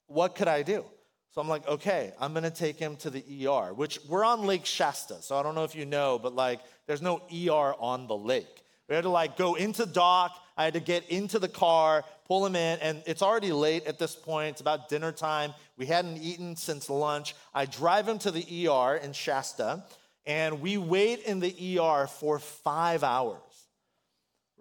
what 0.07 0.35
could 0.35 0.47
I 0.47 0.63
do? 0.63 0.83
So 1.31 1.39
I'm 1.39 1.47
like, 1.47 1.65
okay, 1.67 2.11
I'm 2.19 2.33
gonna 2.33 2.51
take 2.51 2.77
him 2.77 2.97
to 2.97 3.09
the 3.09 3.47
ER, 3.47 3.73
which 3.73 3.99
we're 4.09 4.25
on 4.25 4.45
Lake 4.45 4.65
Shasta. 4.65 5.21
So 5.21 5.37
I 5.37 5.43
don't 5.43 5.55
know 5.55 5.63
if 5.63 5.75
you 5.75 5.85
know, 5.85 6.19
but 6.19 6.35
like, 6.35 6.59
there's 6.87 7.01
no 7.01 7.21
ER 7.31 7.73
on 7.79 8.07
the 8.07 8.17
lake. 8.17 8.63
We 8.89 8.95
had 8.95 9.03
to 9.03 9.09
like 9.09 9.37
go 9.37 9.55
into 9.55 9.85
dock. 9.85 10.37
I 10.57 10.65
had 10.65 10.73
to 10.73 10.81
get 10.81 11.07
into 11.07 11.39
the 11.39 11.47
car, 11.47 12.03
pull 12.27 12.45
him 12.45 12.57
in, 12.57 12.77
and 12.79 13.01
it's 13.05 13.21
already 13.21 13.53
late 13.53 13.85
at 13.85 13.97
this 13.97 14.13
point. 14.13 14.49
It's 14.49 14.61
about 14.61 14.89
dinner 14.89 15.13
time. 15.13 15.53
We 15.77 15.85
hadn't 15.85 16.17
eaten 16.17 16.57
since 16.57 16.89
lunch. 16.89 17.33
I 17.53 17.65
drive 17.65 18.09
him 18.09 18.19
to 18.19 18.31
the 18.31 18.67
ER 18.67 18.97
in 18.97 19.13
Shasta, 19.13 19.85
and 20.25 20.59
we 20.59 20.77
wait 20.77 21.21
in 21.21 21.39
the 21.39 21.79
ER 21.79 22.07
for 22.07 22.39
five 22.39 23.05
hours. 23.05 23.39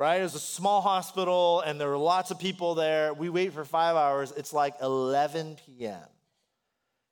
Right? 0.00 0.20
It 0.20 0.22
was 0.22 0.34
a 0.34 0.40
small 0.40 0.80
hospital, 0.80 1.60
and 1.60 1.78
there 1.78 1.88
were 1.88 1.98
lots 1.98 2.30
of 2.30 2.38
people 2.38 2.74
there. 2.74 3.12
We 3.12 3.28
wait 3.28 3.52
for 3.52 3.66
five 3.66 3.96
hours. 3.96 4.32
It's 4.34 4.54
like 4.54 4.76
11 4.80 5.58
p.m. 5.66 6.00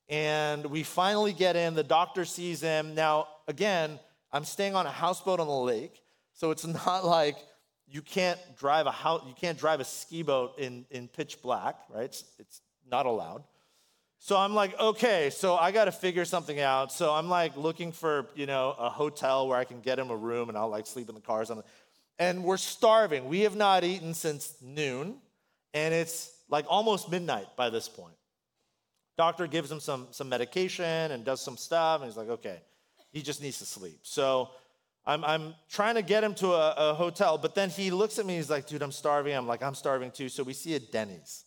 And 0.09 0.65
we 0.65 0.81
finally 0.81 1.31
get 1.31 1.55
in. 1.55 1.75
The 1.75 1.83
doctor 1.83 2.25
sees 2.25 2.61
him. 2.61 2.95
Now, 2.95 3.27
again, 3.47 3.99
I'm 4.31 4.43
staying 4.43 4.73
on 4.73 4.87
a 4.87 4.89
houseboat 4.89 5.39
on 5.39 5.45
the 5.45 5.53
lake. 5.53 6.01
So 6.33 6.49
it's 6.49 6.65
not 6.85 7.05
like 7.05 7.37
you 7.87 8.01
can't 8.01 8.39
drive 8.57 8.87
a 8.87 8.91
house, 8.91 9.21
you 9.27 9.35
can't 9.39 9.59
drive 9.59 9.81
a 9.81 9.85
ski 9.85 10.23
boat 10.23 10.57
in, 10.57 10.87
in 10.89 11.09
pitch 11.09 11.43
black, 11.43 11.75
right? 11.93 12.05
It's, 12.05 12.23
it's 12.39 12.61
not 12.89 13.05
allowed. 13.05 13.43
So 14.17 14.35
I'm 14.35 14.55
like, 14.55 14.77
okay, 14.79 15.29
so 15.29 15.55
I 15.55 15.69
got 15.71 15.85
to 15.85 15.91
figure 15.91 16.25
something 16.25 16.59
out. 16.59 16.91
So 16.91 17.13
I'm 17.13 17.29
like 17.29 17.55
looking 17.55 17.91
for, 17.91 18.25
you 18.33 18.47
know, 18.47 18.75
a 18.79 18.89
hotel 18.89 19.47
where 19.47 19.59
I 19.59 19.63
can 19.63 19.79
get 19.79 19.99
him 19.99 20.09
a 20.09 20.15
room 20.15 20.49
and 20.49 20.57
I'll 20.57 20.69
like 20.69 20.87
sleep 20.87 21.07
in 21.07 21.13
the 21.13 21.21
cars. 21.21 21.51
And 22.19 22.43
we're 22.43 22.57
starving. 22.57 23.29
We 23.29 23.41
have 23.41 23.55
not 23.55 23.83
eaten 23.83 24.13
since 24.13 24.53
noon, 24.61 25.15
and 25.73 25.93
it's 25.93 26.31
like 26.49 26.65
almost 26.67 27.09
midnight 27.09 27.47
by 27.55 27.69
this 27.69 27.87
point. 27.87 28.15
Doctor 29.17 29.47
gives 29.47 29.71
him 29.71 29.79
some, 29.79 30.07
some 30.11 30.29
medication 30.29 31.11
and 31.11 31.25
does 31.25 31.41
some 31.41 31.57
stuff, 31.57 32.01
and 32.01 32.09
he's 32.09 32.17
like, 32.17 32.29
okay, 32.29 32.61
he 33.11 33.21
just 33.21 33.41
needs 33.41 33.59
to 33.59 33.65
sleep. 33.65 33.99
So 34.03 34.49
I'm, 35.05 35.23
I'm 35.23 35.55
trying 35.69 35.95
to 35.95 36.01
get 36.01 36.23
him 36.23 36.35
to 36.35 36.51
a, 36.53 36.91
a 36.91 36.93
hotel, 36.93 37.37
but 37.37 37.55
then 37.55 37.69
he 37.69 37.91
looks 37.91 38.19
at 38.19 38.25
me, 38.25 38.35
he's 38.35 38.49
like, 38.49 38.67
dude, 38.67 38.81
I'm 38.81 38.91
starving. 38.91 39.35
I'm 39.35 39.47
like, 39.47 39.63
I'm 39.63 39.75
starving 39.75 40.11
too. 40.11 40.29
So 40.29 40.43
we 40.43 40.53
see 40.53 40.75
a 40.75 40.79
Denny's. 40.79 41.45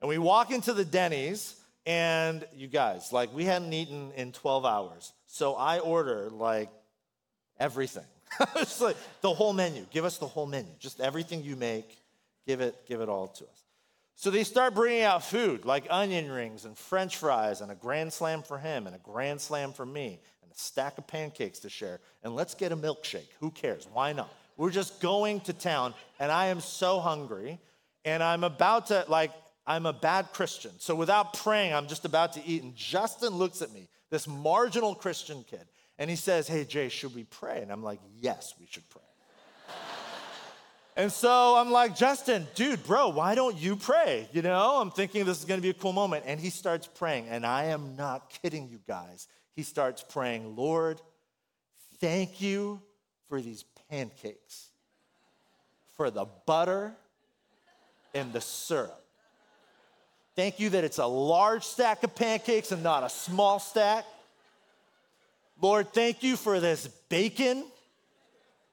And 0.00 0.08
we 0.08 0.18
walk 0.18 0.50
into 0.50 0.72
the 0.72 0.84
Denny's, 0.84 1.56
and 1.86 2.46
you 2.54 2.68
guys, 2.68 3.12
like, 3.12 3.34
we 3.34 3.44
hadn't 3.44 3.72
eaten 3.72 4.12
in 4.14 4.32
12 4.32 4.64
hours. 4.64 5.12
So 5.26 5.54
I 5.54 5.80
order, 5.80 6.30
like, 6.30 6.70
everything. 7.58 8.04
like 8.80 8.96
the 9.20 9.32
whole 9.32 9.52
menu. 9.52 9.86
Give 9.90 10.04
us 10.04 10.18
the 10.18 10.26
whole 10.26 10.46
menu. 10.46 10.70
Just 10.78 11.00
everything 11.00 11.42
you 11.42 11.56
make, 11.56 11.98
give 12.46 12.60
it, 12.60 12.86
give 12.86 13.00
it 13.00 13.08
all 13.08 13.28
to 13.28 13.44
us. 13.44 13.64
So 14.14 14.30
they 14.30 14.42
start 14.42 14.74
bringing 14.74 15.02
out 15.02 15.22
food 15.22 15.64
like 15.64 15.86
onion 15.90 16.30
rings 16.30 16.64
and 16.64 16.76
french 16.76 17.16
fries 17.16 17.60
and 17.60 17.70
a 17.70 17.76
grand 17.76 18.12
slam 18.12 18.42
for 18.42 18.58
him 18.58 18.86
and 18.86 18.96
a 18.96 18.98
grand 18.98 19.40
slam 19.40 19.72
for 19.72 19.86
me 19.86 20.18
and 20.42 20.50
a 20.50 20.58
stack 20.58 20.98
of 20.98 21.06
pancakes 21.06 21.60
to 21.60 21.68
share, 21.68 22.00
and 22.24 22.34
let's 22.34 22.54
get 22.54 22.72
a 22.72 22.76
milkshake. 22.76 23.28
Who 23.38 23.50
cares? 23.50 23.86
Why 23.92 24.12
not? 24.12 24.28
We're 24.56 24.72
just 24.72 25.00
going 25.00 25.40
to 25.42 25.52
town, 25.52 25.94
and 26.18 26.32
I 26.32 26.46
am 26.46 26.60
so 26.60 26.98
hungry, 26.98 27.60
and 28.04 28.20
I'm 28.20 28.42
about 28.42 28.86
to, 28.86 29.04
like, 29.06 29.30
I'm 29.68 29.86
a 29.86 29.92
bad 29.92 30.32
Christian. 30.32 30.72
So 30.78 30.96
without 30.96 31.34
praying, 31.34 31.74
I'm 31.74 31.86
just 31.86 32.04
about 32.04 32.32
to 32.32 32.44
eat. 32.44 32.64
And 32.64 32.74
Justin 32.74 33.34
looks 33.34 33.62
at 33.62 33.72
me, 33.72 33.86
this 34.10 34.26
marginal 34.26 34.96
Christian 34.96 35.44
kid, 35.48 35.64
and 35.98 36.08
he 36.08 36.16
says, 36.16 36.48
Hey, 36.48 36.64
Jay, 36.64 36.88
should 36.88 37.14
we 37.14 37.24
pray? 37.24 37.60
And 37.62 37.70
I'm 37.70 37.82
like, 37.82 38.00
Yes, 38.20 38.54
we 38.58 38.66
should 38.66 38.88
pray. 38.88 39.02
and 40.96 41.12
so 41.12 41.56
I'm 41.56 41.70
like, 41.70 41.96
Justin, 41.96 42.46
dude, 42.54 42.84
bro, 42.84 43.08
why 43.08 43.34
don't 43.34 43.56
you 43.56 43.76
pray? 43.76 44.28
You 44.32 44.42
know, 44.42 44.80
I'm 44.80 44.90
thinking 44.90 45.24
this 45.24 45.38
is 45.38 45.44
gonna 45.44 45.62
be 45.62 45.70
a 45.70 45.74
cool 45.74 45.92
moment. 45.92 46.24
And 46.26 46.40
he 46.40 46.50
starts 46.50 46.86
praying, 46.86 47.28
and 47.28 47.44
I 47.44 47.64
am 47.64 47.96
not 47.96 48.30
kidding 48.42 48.68
you 48.68 48.80
guys 48.86 49.28
he 49.58 49.64
starts 49.64 50.04
praying, 50.08 50.54
Lord, 50.54 51.00
thank 51.98 52.40
you 52.40 52.80
for 53.28 53.40
these 53.40 53.64
pancakes, 53.90 54.68
for 55.96 56.12
the 56.12 56.26
butter 56.46 56.94
and 58.14 58.32
the 58.32 58.40
syrup. 58.40 59.04
Thank 60.36 60.60
you 60.60 60.70
that 60.70 60.84
it's 60.84 60.98
a 60.98 61.06
large 61.06 61.64
stack 61.64 62.04
of 62.04 62.14
pancakes 62.14 62.70
and 62.70 62.84
not 62.84 63.02
a 63.02 63.08
small 63.08 63.58
stack. 63.58 64.04
Lord, 65.60 65.92
thank 65.92 66.22
you 66.22 66.36
for 66.36 66.60
this 66.60 66.86
bacon 67.08 67.64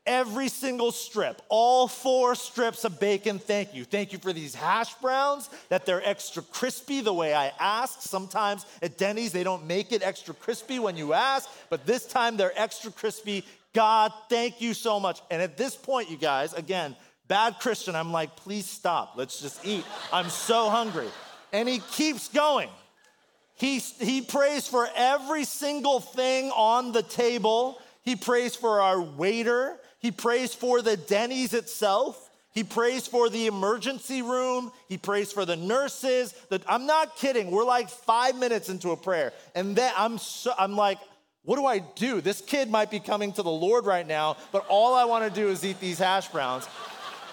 every 0.05 0.49
single 0.49 0.91
strip, 0.91 1.41
all 1.49 1.87
four 1.87 2.35
strips 2.35 2.85
of 2.85 2.99
bacon. 2.99 3.39
Thank 3.39 3.73
you. 3.73 3.83
Thank 3.83 4.13
you 4.13 4.19
for 4.19 4.33
these 4.33 4.53
hash 4.53 4.93
browns, 4.95 5.49
that 5.69 5.85
they're 5.85 6.07
extra 6.07 6.43
crispy 6.43 7.01
the 7.01 7.13
way 7.13 7.33
I 7.33 7.51
asked. 7.59 8.03
Sometimes 8.03 8.65
at 8.81 8.97
Denny's, 8.97 9.31
they 9.31 9.43
don't 9.43 9.65
make 9.65 9.91
it 9.91 10.03
extra 10.03 10.33
crispy 10.33 10.79
when 10.79 10.97
you 10.97 11.13
ask, 11.13 11.49
but 11.69 11.85
this 11.85 12.05
time 12.05 12.37
they're 12.37 12.53
extra 12.55 12.91
crispy. 12.91 13.45
God, 13.73 14.11
thank 14.29 14.61
you 14.61 14.73
so 14.73 14.99
much. 14.99 15.21
And 15.31 15.41
at 15.41 15.57
this 15.57 15.75
point, 15.75 16.09
you 16.09 16.17
guys, 16.17 16.53
again, 16.53 16.95
bad 17.27 17.55
Christian, 17.59 17.95
I'm 17.95 18.11
like, 18.11 18.35
please 18.35 18.65
stop. 18.65 19.13
Let's 19.15 19.41
just 19.41 19.65
eat. 19.65 19.85
I'm 20.13 20.29
so 20.29 20.69
hungry. 20.69 21.07
And 21.51 21.67
he 21.67 21.79
keeps 21.79 22.29
going. 22.29 22.69
He, 23.55 23.79
he 23.79 24.21
prays 24.21 24.67
for 24.67 24.87
every 24.95 25.45
single 25.45 25.99
thing 25.99 26.51
on 26.51 26.91
the 26.91 27.03
table. 27.03 27.81
He 28.03 28.15
prays 28.15 28.55
for 28.55 28.81
our 28.81 29.01
waiter. 29.01 29.77
He 29.99 30.11
prays 30.11 30.53
for 30.53 30.81
the 30.81 30.97
Denny's 30.97 31.53
itself. 31.53 32.29
He 32.51 32.63
prays 32.63 33.07
for 33.07 33.29
the 33.29 33.47
emergency 33.47 34.21
room. 34.21 34.71
He 34.87 34.97
prays 34.97 35.31
for 35.31 35.45
the 35.45 35.55
nurses. 35.55 36.33
The, 36.49 36.61
I'm 36.67 36.85
not 36.85 37.17
kidding. 37.17 37.51
We're 37.51 37.65
like 37.65 37.89
five 37.89 38.37
minutes 38.37 38.69
into 38.69 38.91
a 38.91 38.97
prayer. 38.97 39.33
And 39.55 39.75
then 39.75 39.91
I'm, 39.97 40.17
so, 40.17 40.53
I'm 40.57 40.75
like, 40.75 40.99
what 41.43 41.57
do 41.57 41.65
I 41.65 41.79
do? 41.79 42.21
This 42.21 42.41
kid 42.41 42.69
might 42.69 42.89
be 42.89 42.99
coming 42.99 43.33
to 43.33 43.43
the 43.43 43.51
Lord 43.51 43.85
right 43.85 44.07
now, 44.07 44.37
but 44.51 44.65
all 44.67 44.95
I 44.95 45.05
want 45.05 45.31
to 45.31 45.41
do 45.41 45.49
is 45.49 45.63
eat 45.65 45.79
these 45.79 45.99
hash 45.99 46.29
browns. 46.29 46.67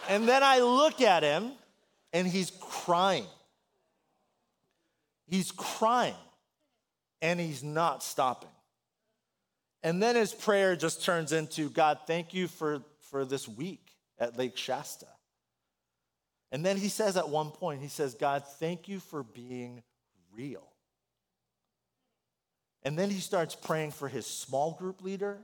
And 0.09 0.29
then 0.29 0.43
I 0.43 0.59
look 0.59 1.01
at 1.01 1.23
him 1.23 1.53
and 2.13 2.27
he's 2.27 2.51
crying. 2.61 3.27
He's 5.33 5.51
crying 5.51 6.15
and 7.23 7.41
he's 7.41 7.65
not 7.65 8.03
stopping. 8.03 8.51
And 9.83 10.03
then 10.03 10.15
his 10.15 10.35
prayer 10.35 10.77
just 10.77 11.07
turns 11.07 11.33
into 11.33 11.71
God, 11.71 12.01
thank 12.07 12.35
you 12.35 12.49
for, 12.49 12.83
for 13.01 13.25
this 13.25 13.49
week 13.49 13.81
at 14.19 14.37
Lake 14.37 14.59
Shasta. 14.59 15.07
And 16.53 16.63
then 16.63 16.77
he 16.77 16.91
says 16.91 17.17
at 17.17 17.31
one 17.31 17.51
point, 17.51 17.81
he 17.81 17.89
says, 17.89 18.13
God, 18.13 18.45
thank 18.61 18.89
you 18.89 19.01
for 19.01 19.23
being 19.23 19.83
real. 20.37 20.69
And 22.83 22.99
then 22.99 23.09
he 23.09 23.21
starts 23.21 23.55
praying 23.55 23.93
for 23.93 24.09
his 24.09 24.27
small 24.27 24.73
group 24.73 25.03
leader 25.03 25.39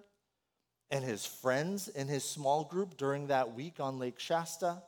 and 0.91 1.03
his 1.03 1.25
friends 1.25 1.89
in 1.89 2.09
his 2.09 2.25
small 2.25 2.65
group 2.65 2.99
during 2.99 3.29
that 3.29 3.55
week 3.55 3.81
on 3.81 3.99
Lake 3.99 4.21
Shasta. 4.21 4.83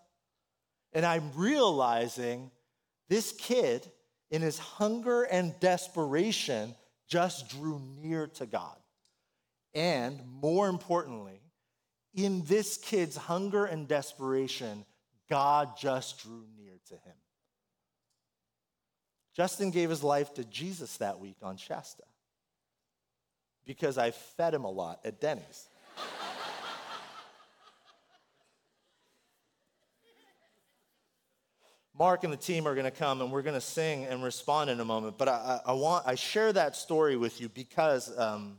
And 0.93 1.07
I'm 1.07 1.31
realizing 1.35 2.51
this 3.09 3.33
kid, 3.33 3.91
in 4.31 4.43
his 4.43 4.59
hunger 4.59 5.23
and 5.25 5.59
desperation, 5.61 6.75
just 7.09 7.49
drew 7.49 7.81
near 8.01 8.29
to 8.29 8.47
God. 8.47 8.77
And 9.75 10.21
more 10.41 10.69
importantly, 10.69 11.41
in 12.15 12.45
this 12.45 12.77
kid's 12.77 13.17
hunger 13.17 13.65
and 13.65 13.87
desperation, 13.87 14.85
God 15.29 15.77
just 15.79 16.23
drew 16.23 16.45
near 16.57 16.79
to 16.89 16.95
him. 16.95 17.17
Justin 19.37 19.71
gave 19.71 19.91
his 19.91 20.03
life 20.03 20.35
to 20.35 20.45
Jesus 20.45 20.97
that 20.99 21.21
week 21.21 21.37
on 21.43 21.57
Shasta 21.57 22.03
because 23.65 23.97
I 23.97 24.11
fed 24.11 24.55
him 24.55 24.65
a 24.65 24.71
lot 24.71 25.01
at 25.05 25.21
Denny's. 25.21 25.69
Mark 32.01 32.25
and 32.25 32.33
the 32.33 32.39
team 32.39 32.67
are 32.67 32.75
going 32.75 32.87
to 32.87 32.91
come 32.91 33.21
and 33.21 33.31
we're 33.31 33.43
going 33.43 33.55
to 33.55 33.61
sing 33.61 34.07
and 34.07 34.25
respond 34.25 34.71
in 34.71 34.81
a 34.81 34.85
moment. 34.87 35.19
But 35.19 35.29
I, 35.29 35.61
I, 35.67 35.73
want 35.75 36.07
I 36.07 36.15
share 36.15 36.51
that 36.51 36.75
story 36.75 37.15
with 37.15 37.43
you 37.43 37.51
because 37.51 38.19
um, 38.19 38.59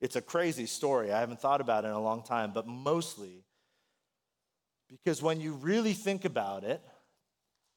it's 0.00 0.14
a 0.14 0.22
crazy 0.22 0.66
story. 0.66 1.12
I 1.12 1.18
haven't 1.18 1.40
thought 1.40 1.60
about 1.60 1.84
it 1.84 1.88
in 1.88 1.94
a 1.94 2.00
long 2.00 2.22
time, 2.22 2.52
but 2.54 2.68
mostly 2.68 3.42
because 4.88 5.20
when 5.20 5.40
you 5.40 5.54
really 5.54 5.94
think 5.94 6.24
about 6.24 6.62
it, 6.62 6.80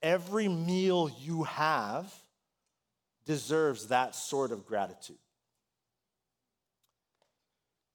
every 0.03 0.47
meal 0.47 1.09
you 1.21 1.45
have 1.45 2.13
deserves 3.25 3.87
that 3.87 4.13
sort 4.13 4.51
of 4.51 4.63
gratitude. 4.67 5.17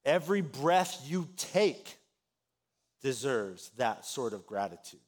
Every 0.03 0.41
breath 0.41 1.01
you 1.07 1.29
take 1.37 1.95
deserves 3.01 3.71
that 3.77 4.03
sort 4.03 4.33
of 4.33 4.45
gratitude. 4.45 4.99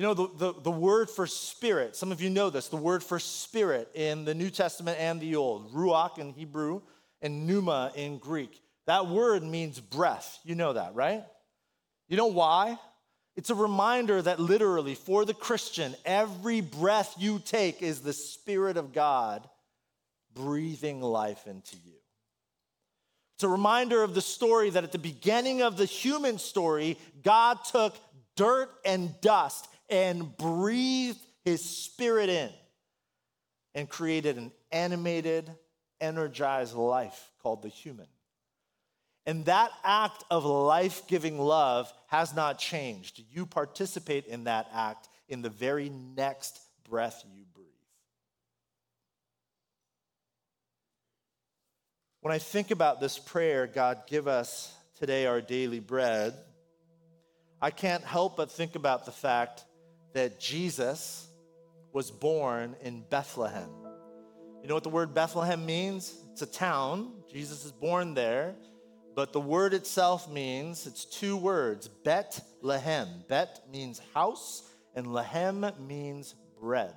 You 0.00 0.06
know, 0.06 0.14
the, 0.14 0.28
the, 0.38 0.60
the, 0.62 0.70
word 0.70 1.10
for 1.10 1.26
spirit, 1.26 1.94
some 1.94 2.10
of 2.10 2.22
you 2.22 2.30
know 2.30 2.48
this, 2.48 2.68
the 2.68 2.76
word 2.76 3.04
for 3.04 3.18
spirit 3.18 3.90
in 3.92 4.24
the 4.24 4.34
New 4.34 4.48
Testament 4.48 4.96
and 4.98 5.20
the 5.20 5.36
Old, 5.36 5.74
ruach 5.74 6.16
in 6.16 6.32
Hebrew 6.32 6.80
and 7.20 7.46
pneuma 7.46 7.92
in 7.94 8.16
Greek. 8.16 8.62
That 8.86 9.08
word 9.08 9.42
means 9.42 9.78
breath. 9.78 10.38
You 10.42 10.54
know 10.54 10.72
that, 10.72 10.94
right? 10.94 11.22
You 12.08 12.16
know 12.16 12.28
why? 12.28 12.78
It's 13.36 13.50
a 13.50 13.54
reminder 13.54 14.22
that 14.22 14.40
literally, 14.40 14.94
for 14.94 15.26
the 15.26 15.34
Christian, 15.34 15.94
every 16.06 16.62
breath 16.62 17.16
you 17.18 17.38
take 17.38 17.82
is 17.82 18.00
the 18.00 18.14
Spirit 18.14 18.78
of 18.78 18.94
God 18.94 19.46
breathing 20.32 21.02
life 21.02 21.46
into 21.46 21.76
you. 21.76 21.98
It's 23.34 23.44
a 23.44 23.48
reminder 23.48 24.02
of 24.02 24.14
the 24.14 24.22
story 24.22 24.70
that 24.70 24.82
at 24.82 24.92
the 24.92 24.98
beginning 24.98 25.60
of 25.60 25.76
the 25.76 25.84
human 25.84 26.38
story, 26.38 26.96
God 27.22 27.58
took 27.70 27.94
dirt 28.34 28.70
and 28.86 29.20
dust 29.20 29.66
and 29.90 30.36
breathed 30.36 31.18
his 31.44 31.62
spirit 31.62 32.28
in 32.28 32.50
and 33.74 33.88
created 33.88 34.36
an 34.36 34.52
animated, 34.72 35.50
energized 36.00 36.74
life 36.74 37.30
called 37.42 37.62
the 37.62 37.68
human. 37.68 38.06
And 39.26 39.44
that 39.44 39.70
act 39.84 40.24
of 40.30 40.44
life 40.44 41.06
giving 41.06 41.38
love 41.38 41.92
has 42.06 42.34
not 42.34 42.58
changed. 42.58 43.22
You 43.30 43.46
participate 43.46 44.26
in 44.26 44.44
that 44.44 44.68
act 44.72 45.08
in 45.28 45.42
the 45.42 45.50
very 45.50 45.88
next 45.88 46.58
breath 46.88 47.22
you 47.34 47.44
breathe. 47.54 47.66
When 52.22 52.34
I 52.34 52.38
think 52.38 52.70
about 52.70 53.00
this 53.00 53.18
prayer, 53.18 53.66
God, 53.66 54.02
give 54.06 54.26
us 54.26 54.74
today 54.98 55.26
our 55.26 55.40
daily 55.40 55.80
bread, 55.80 56.34
I 57.62 57.70
can't 57.70 58.04
help 58.04 58.36
but 58.36 58.50
think 58.50 58.74
about 58.74 59.04
the 59.04 59.12
fact 59.12 59.64
that 60.12 60.40
Jesus 60.40 61.28
was 61.92 62.10
born 62.10 62.76
in 62.82 63.04
Bethlehem. 63.10 63.70
You 64.62 64.68
know 64.68 64.74
what 64.74 64.82
the 64.82 64.90
word 64.90 65.14
Bethlehem 65.14 65.64
means? 65.64 66.14
It's 66.32 66.42
a 66.42 66.46
town. 66.46 67.12
Jesus 67.30 67.64
is 67.64 67.72
born 67.72 68.14
there. 68.14 68.54
But 69.14 69.32
the 69.32 69.40
word 69.40 69.74
itself 69.74 70.30
means, 70.30 70.86
it's 70.86 71.04
two 71.04 71.36
words, 71.36 71.88
Bet 71.88 72.40
Lehem. 72.62 73.24
Bet 73.28 73.60
means 73.70 74.00
house, 74.14 74.62
and 74.94 75.12
Lehem 75.12 75.66
means 75.86 76.34
bread. 76.60 76.94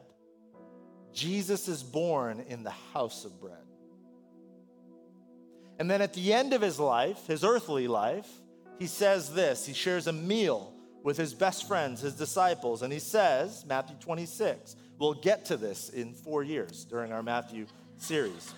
Jesus 1.11 1.67
is 1.67 1.83
born 1.83 2.43
in 2.47 2.63
the 2.63 2.73
house 2.93 3.25
of 3.25 3.39
bread. 3.39 3.57
And 5.79 5.89
then 5.89 6.01
at 6.01 6.13
the 6.13 6.33
end 6.33 6.53
of 6.53 6.61
his 6.61 6.79
life, 6.79 7.25
his 7.27 7.43
earthly 7.43 7.87
life, 7.87 8.29
he 8.79 8.87
says 8.87 9.33
this. 9.33 9.65
He 9.65 9.73
shares 9.73 10.07
a 10.07 10.13
meal 10.13 10.72
with 11.03 11.17
his 11.17 11.33
best 11.33 11.67
friends, 11.67 12.01
his 12.01 12.13
disciples. 12.13 12.81
And 12.81 12.91
he 12.91 12.99
says, 12.99 13.65
Matthew 13.67 13.95
26, 13.99 14.75
we'll 14.97 15.13
get 15.13 15.45
to 15.45 15.57
this 15.57 15.89
in 15.89 16.13
four 16.13 16.43
years 16.43 16.85
during 16.85 17.11
our 17.11 17.21
Matthew 17.21 17.67
series. 17.97 18.53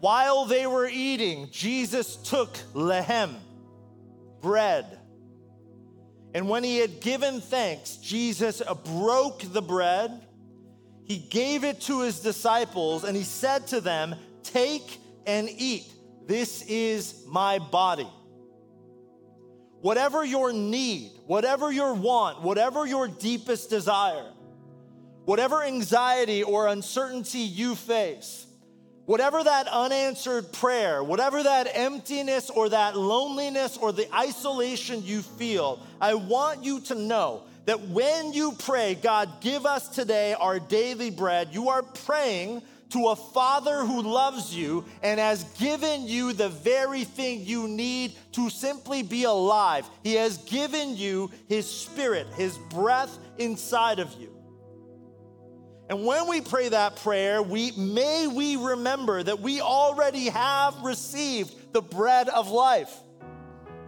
While 0.00 0.46
they 0.46 0.66
were 0.66 0.88
eating, 0.88 1.48
Jesus 1.52 2.16
took 2.16 2.58
lehem, 2.74 3.36
bread. 4.40 4.98
And 6.34 6.48
when 6.48 6.64
he 6.64 6.78
had 6.78 7.00
given 7.00 7.40
thanks, 7.40 7.98
Jesus 7.98 8.60
broke 8.84 9.42
the 9.52 9.62
bread. 9.62 10.26
He 11.04 11.18
gave 11.18 11.62
it 11.62 11.80
to 11.82 12.00
his 12.00 12.20
disciples 12.20 13.04
and 13.04 13.16
he 13.16 13.22
said 13.22 13.68
to 13.68 13.80
them, 13.80 14.16
Take 14.42 14.98
and 15.26 15.48
eat. 15.48 15.84
This 16.26 16.62
is 16.62 17.24
my 17.28 17.58
body. 17.58 18.08
Whatever 19.82 20.24
your 20.24 20.52
need, 20.52 21.10
whatever 21.26 21.72
your 21.72 21.92
want, 21.92 22.40
whatever 22.40 22.86
your 22.86 23.08
deepest 23.08 23.68
desire, 23.68 24.30
whatever 25.24 25.64
anxiety 25.64 26.44
or 26.44 26.68
uncertainty 26.68 27.40
you 27.40 27.74
face, 27.74 28.46
whatever 29.06 29.42
that 29.42 29.66
unanswered 29.66 30.52
prayer, 30.52 31.02
whatever 31.02 31.42
that 31.42 31.68
emptiness 31.74 32.48
or 32.48 32.68
that 32.68 32.96
loneliness 32.96 33.76
or 33.76 33.90
the 33.90 34.06
isolation 34.14 35.04
you 35.04 35.20
feel, 35.20 35.84
I 36.00 36.14
want 36.14 36.62
you 36.62 36.78
to 36.82 36.94
know 36.94 37.42
that 37.64 37.80
when 37.88 38.32
you 38.32 38.52
pray, 38.52 38.94
God, 38.94 39.40
give 39.40 39.66
us 39.66 39.88
today 39.88 40.34
our 40.34 40.60
daily 40.60 41.10
bread, 41.10 41.48
you 41.50 41.70
are 41.70 41.82
praying 41.82 42.62
to 42.92 43.08
a 43.08 43.16
Father 43.16 43.84
who 43.84 44.02
loves 44.02 44.54
you 44.54 44.84
and 45.02 45.18
has 45.18 45.44
given 45.58 46.06
you 46.06 46.32
the 46.32 46.48
very 46.48 47.04
thing 47.04 47.44
you 47.44 47.68
need 47.68 48.14
to 48.32 48.50
simply 48.50 49.02
be 49.02 49.24
alive. 49.24 49.88
He 50.02 50.14
has 50.14 50.38
given 50.38 50.96
you 50.96 51.30
His 51.48 51.68
Spirit, 51.68 52.26
His 52.36 52.56
breath 52.70 53.18
inside 53.38 53.98
of 53.98 54.12
you. 54.20 54.30
And 55.88 56.06
when 56.06 56.28
we 56.28 56.40
pray 56.40 56.68
that 56.70 56.96
prayer, 56.96 57.42
we 57.42 57.72
may 57.72 58.26
we 58.26 58.56
remember 58.56 59.22
that 59.22 59.40
we 59.40 59.60
already 59.60 60.28
have 60.30 60.74
received 60.82 61.72
the 61.72 61.82
bread 61.82 62.28
of 62.28 62.50
life. 62.50 62.94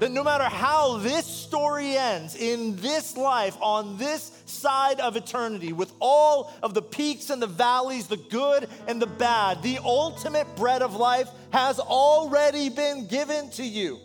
That 0.01 0.11
no 0.11 0.25
matter 0.25 0.45
how 0.45 0.99
this 0.99 1.25
story 1.25 1.97
ends 1.97 2.35
in 2.35 2.77
this 2.77 3.17
life, 3.17 3.57
on 3.61 3.97
this 3.97 4.33
side 4.45 4.99
of 4.99 5.17
eternity, 5.17 5.73
with 5.73 5.93
all 6.01 6.53
of 6.63 6.75
the 6.75 6.83
peaks 6.83 7.31
and 7.31 7.41
the 7.41 7.47
valleys, 7.47 8.09
the 8.09 8.17
good 8.17 8.69
and 8.89 9.01
the 9.01 9.07
bad, 9.07 9.63
the 9.63 9.79
ultimate 9.85 10.57
bread 10.57 10.83
of 10.83 10.97
life 10.97 11.29
has 11.53 11.79
already 11.79 12.69
been 12.71 13.07
given 13.07 13.51
to 13.51 13.65
you. 13.65 14.01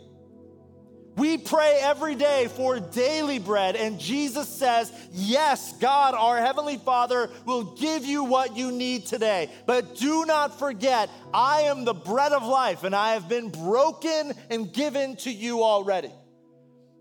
We 1.16 1.38
pray 1.38 1.80
every 1.82 2.16
day 2.16 2.48
for 2.48 2.80
daily 2.80 3.40
bread, 3.40 3.76
and 3.76 4.00
Jesus 4.00 4.48
says, 4.48 4.92
Yes, 5.12 5.78
God, 5.80 6.14
our 6.14 6.38
Heavenly 6.38 6.78
Father, 6.78 7.30
will 7.46 7.76
give 7.76 8.06
you 8.06 8.24
what 8.24 8.56
you 8.56 8.72
need 8.72 9.06
today. 9.06 9.50
But 9.66 9.98
do 9.98 10.26
not 10.26 10.58
forget, 10.58 11.10
I 11.34 11.62
am 11.64 11.84
the 11.84 11.94
bread 11.94 12.32
of 12.32 12.46
life, 12.46 12.84
and 12.84 12.96
I 12.96 13.14
have 13.14 13.28
been 13.28 13.50
broken 13.50 14.34
and 14.50 14.72
given 14.72 15.18
to 15.18 15.32
you 15.32 15.64
already. 15.64 16.12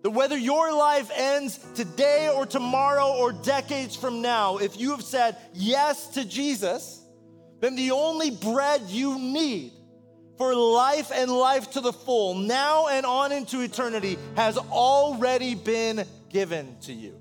That 0.03 0.11
whether 0.11 0.37
your 0.37 0.73
life 0.73 1.11
ends 1.15 1.59
today 1.75 2.29
or 2.29 2.47
tomorrow 2.47 3.15
or 3.17 3.33
decades 3.33 3.95
from 3.95 4.23
now, 4.23 4.59
if 4.59 4.79
you 4.79 4.93
have 4.93 5.03
said 5.03 5.37
yes 5.55 6.09
to 6.09 6.25
Jesus, 6.25 7.03
then 7.61 7.77
the 7.77 7.91
only 7.91 8.31
bread 8.31 8.83
you 8.89 9.19
need 9.19 9.73
for 10.39 10.55
life 10.55 11.11
and 11.13 11.31
life 11.31 11.73
to 11.73 11.81
the 11.81 11.93
full, 11.93 12.35
now 12.35 12.87
and 12.89 13.05
on 13.05 13.33
into 13.33 13.61
eternity, 13.61 14.17
has 14.37 14.57
already 14.57 15.55
been 15.57 16.05
given 16.31 16.77
to 16.83 16.93
you. 16.93 17.21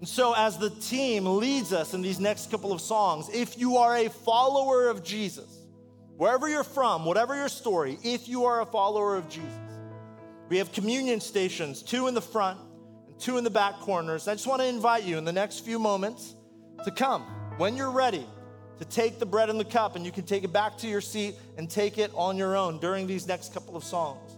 And 0.00 0.08
so, 0.08 0.34
as 0.36 0.58
the 0.58 0.70
team 0.70 1.24
leads 1.24 1.72
us 1.72 1.94
in 1.94 2.02
these 2.02 2.18
next 2.18 2.50
couple 2.50 2.72
of 2.72 2.80
songs, 2.80 3.30
if 3.32 3.56
you 3.56 3.76
are 3.76 3.96
a 3.96 4.08
follower 4.10 4.88
of 4.88 5.04
Jesus, 5.04 5.46
wherever 6.16 6.48
you're 6.48 6.64
from, 6.64 7.04
whatever 7.04 7.36
your 7.36 7.48
story, 7.48 7.98
if 8.02 8.28
you 8.28 8.46
are 8.46 8.62
a 8.62 8.66
follower 8.66 9.14
of 9.14 9.28
Jesus, 9.28 9.48
we 10.48 10.58
have 10.58 10.72
communion 10.72 11.20
stations, 11.20 11.82
two 11.82 12.08
in 12.08 12.14
the 12.14 12.20
front 12.20 12.58
and 13.06 13.18
two 13.20 13.38
in 13.38 13.44
the 13.44 13.50
back 13.50 13.78
corners. 13.78 14.26
I 14.26 14.34
just 14.34 14.48
want 14.48 14.60
to 14.60 14.66
invite 14.66 15.04
you 15.04 15.18
in 15.18 15.24
the 15.24 15.32
next 15.32 15.60
few 15.60 15.78
moments 15.78 16.34
to 16.84 16.90
come 16.90 17.22
when 17.58 17.76
you're 17.76 17.92
ready 17.92 18.26
to 18.82 18.88
take 18.88 19.20
the 19.20 19.26
bread 19.26 19.48
and 19.48 19.60
the 19.60 19.64
cup, 19.64 19.94
and 19.94 20.04
you 20.04 20.10
can 20.10 20.24
take 20.24 20.42
it 20.42 20.52
back 20.52 20.76
to 20.78 20.88
your 20.88 21.00
seat 21.00 21.36
and 21.56 21.70
take 21.70 21.98
it 21.98 22.10
on 22.14 22.36
your 22.36 22.56
own 22.56 22.80
during 22.80 23.06
these 23.06 23.28
next 23.28 23.54
couple 23.54 23.76
of 23.76 23.84
songs. 23.84 24.36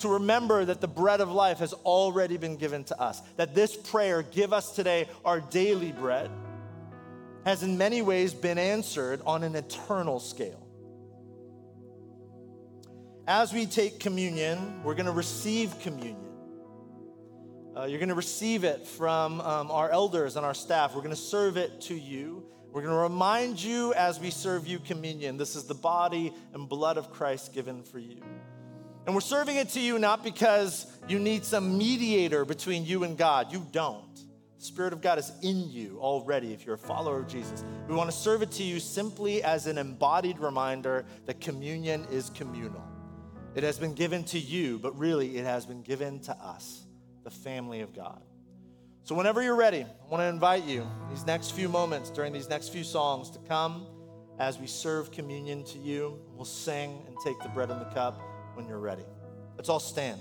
To 0.00 0.08
remember 0.08 0.66
that 0.66 0.82
the 0.82 0.86
bread 0.86 1.22
of 1.22 1.32
life 1.32 1.58
has 1.60 1.72
already 1.72 2.36
been 2.36 2.56
given 2.56 2.84
to 2.84 3.00
us, 3.00 3.22
that 3.36 3.54
this 3.54 3.74
prayer, 3.74 4.22
give 4.22 4.52
us 4.52 4.72
today 4.76 5.08
our 5.24 5.40
daily 5.40 5.92
bread, 5.92 6.30
has 7.46 7.62
in 7.62 7.78
many 7.78 8.02
ways 8.02 8.34
been 8.34 8.58
answered 8.58 9.22
on 9.24 9.42
an 9.42 9.56
eternal 9.56 10.20
scale. 10.20 10.66
As 13.26 13.54
we 13.54 13.64
take 13.64 14.00
communion, 14.00 14.82
we're 14.84 14.96
to 15.06 15.12
receive 15.12 15.80
communion. 15.80 16.26
Uh, 17.74 17.86
you're 17.86 17.98
going 17.98 18.10
to 18.10 18.14
receive 18.14 18.64
it 18.64 18.86
from 18.86 19.40
um, 19.40 19.70
our 19.70 19.88
elders 19.90 20.36
and 20.36 20.44
our 20.44 20.54
staff. 20.54 20.94
We're 20.94 21.00
going 21.00 21.14
to 21.14 21.16
serve 21.16 21.56
it 21.56 21.80
to 21.82 21.94
you. 21.94 22.44
We're 22.72 22.82
going 22.82 22.94
to 22.94 23.00
remind 23.00 23.62
you 23.62 23.94
as 23.94 24.20
we 24.20 24.30
serve 24.30 24.66
you 24.66 24.78
communion 24.78 25.36
this 25.36 25.56
is 25.56 25.64
the 25.64 25.74
body 25.74 26.32
and 26.52 26.68
blood 26.68 26.98
of 26.98 27.10
Christ 27.10 27.54
given 27.54 27.82
for 27.82 27.98
you. 27.98 28.20
And 29.06 29.14
we're 29.14 29.22
serving 29.22 29.56
it 29.56 29.70
to 29.70 29.80
you 29.80 29.98
not 29.98 30.22
because 30.22 30.86
you 31.08 31.18
need 31.18 31.44
some 31.44 31.78
mediator 31.78 32.44
between 32.44 32.84
you 32.84 33.04
and 33.04 33.16
God. 33.16 33.52
You 33.52 33.66
don't. 33.72 34.04
The 34.58 34.64
Spirit 34.64 34.92
of 34.92 35.00
God 35.00 35.18
is 35.18 35.32
in 35.42 35.70
you 35.70 35.98
already 36.00 36.52
if 36.52 36.66
you're 36.66 36.74
a 36.74 36.78
follower 36.78 37.20
of 37.20 37.28
Jesus. 37.28 37.64
We 37.88 37.94
want 37.94 38.10
to 38.10 38.16
serve 38.16 38.42
it 38.42 38.50
to 38.52 38.62
you 38.62 38.80
simply 38.80 39.42
as 39.42 39.66
an 39.66 39.78
embodied 39.78 40.38
reminder 40.38 41.06
that 41.26 41.40
communion 41.40 42.06
is 42.10 42.28
communal. 42.30 42.84
It 43.54 43.62
has 43.62 43.78
been 43.78 43.94
given 43.94 44.24
to 44.24 44.38
you, 44.38 44.78
but 44.78 44.98
really 44.98 45.38
it 45.38 45.44
has 45.44 45.64
been 45.64 45.82
given 45.82 46.20
to 46.20 46.32
us, 46.32 46.84
the 47.24 47.30
family 47.30 47.80
of 47.80 47.94
God. 47.94 48.20
So, 49.08 49.14
whenever 49.14 49.42
you're 49.42 49.56
ready, 49.56 49.84
I 49.84 50.10
want 50.10 50.20
to 50.20 50.26
invite 50.26 50.64
you 50.64 50.86
these 51.08 51.24
next 51.24 51.52
few 51.52 51.66
moments 51.66 52.10
during 52.10 52.30
these 52.30 52.50
next 52.50 52.68
few 52.68 52.84
songs 52.84 53.30
to 53.30 53.38
come 53.48 53.86
as 54.38 54.58
we 54.58 54.66
serve 54.66 55.10
communion 55.12 55.64
to 55.64 55.78
you. 55.78 56.18
We'll 56.34 56.44
sing 56.44 57.02
and 57.06 57.16
take 57.24 57.40
the 57.42 57.48
bread 57.48 57.70
and 57.70 57.80
the 57.80 57.86
cup 57.86 58.20
when 58.52 58.68
you're 58.68 58.80
ready. 58.80 59.04
Let's 59.56 59.70
all 59.70 59.80
stand. 59.80 60.20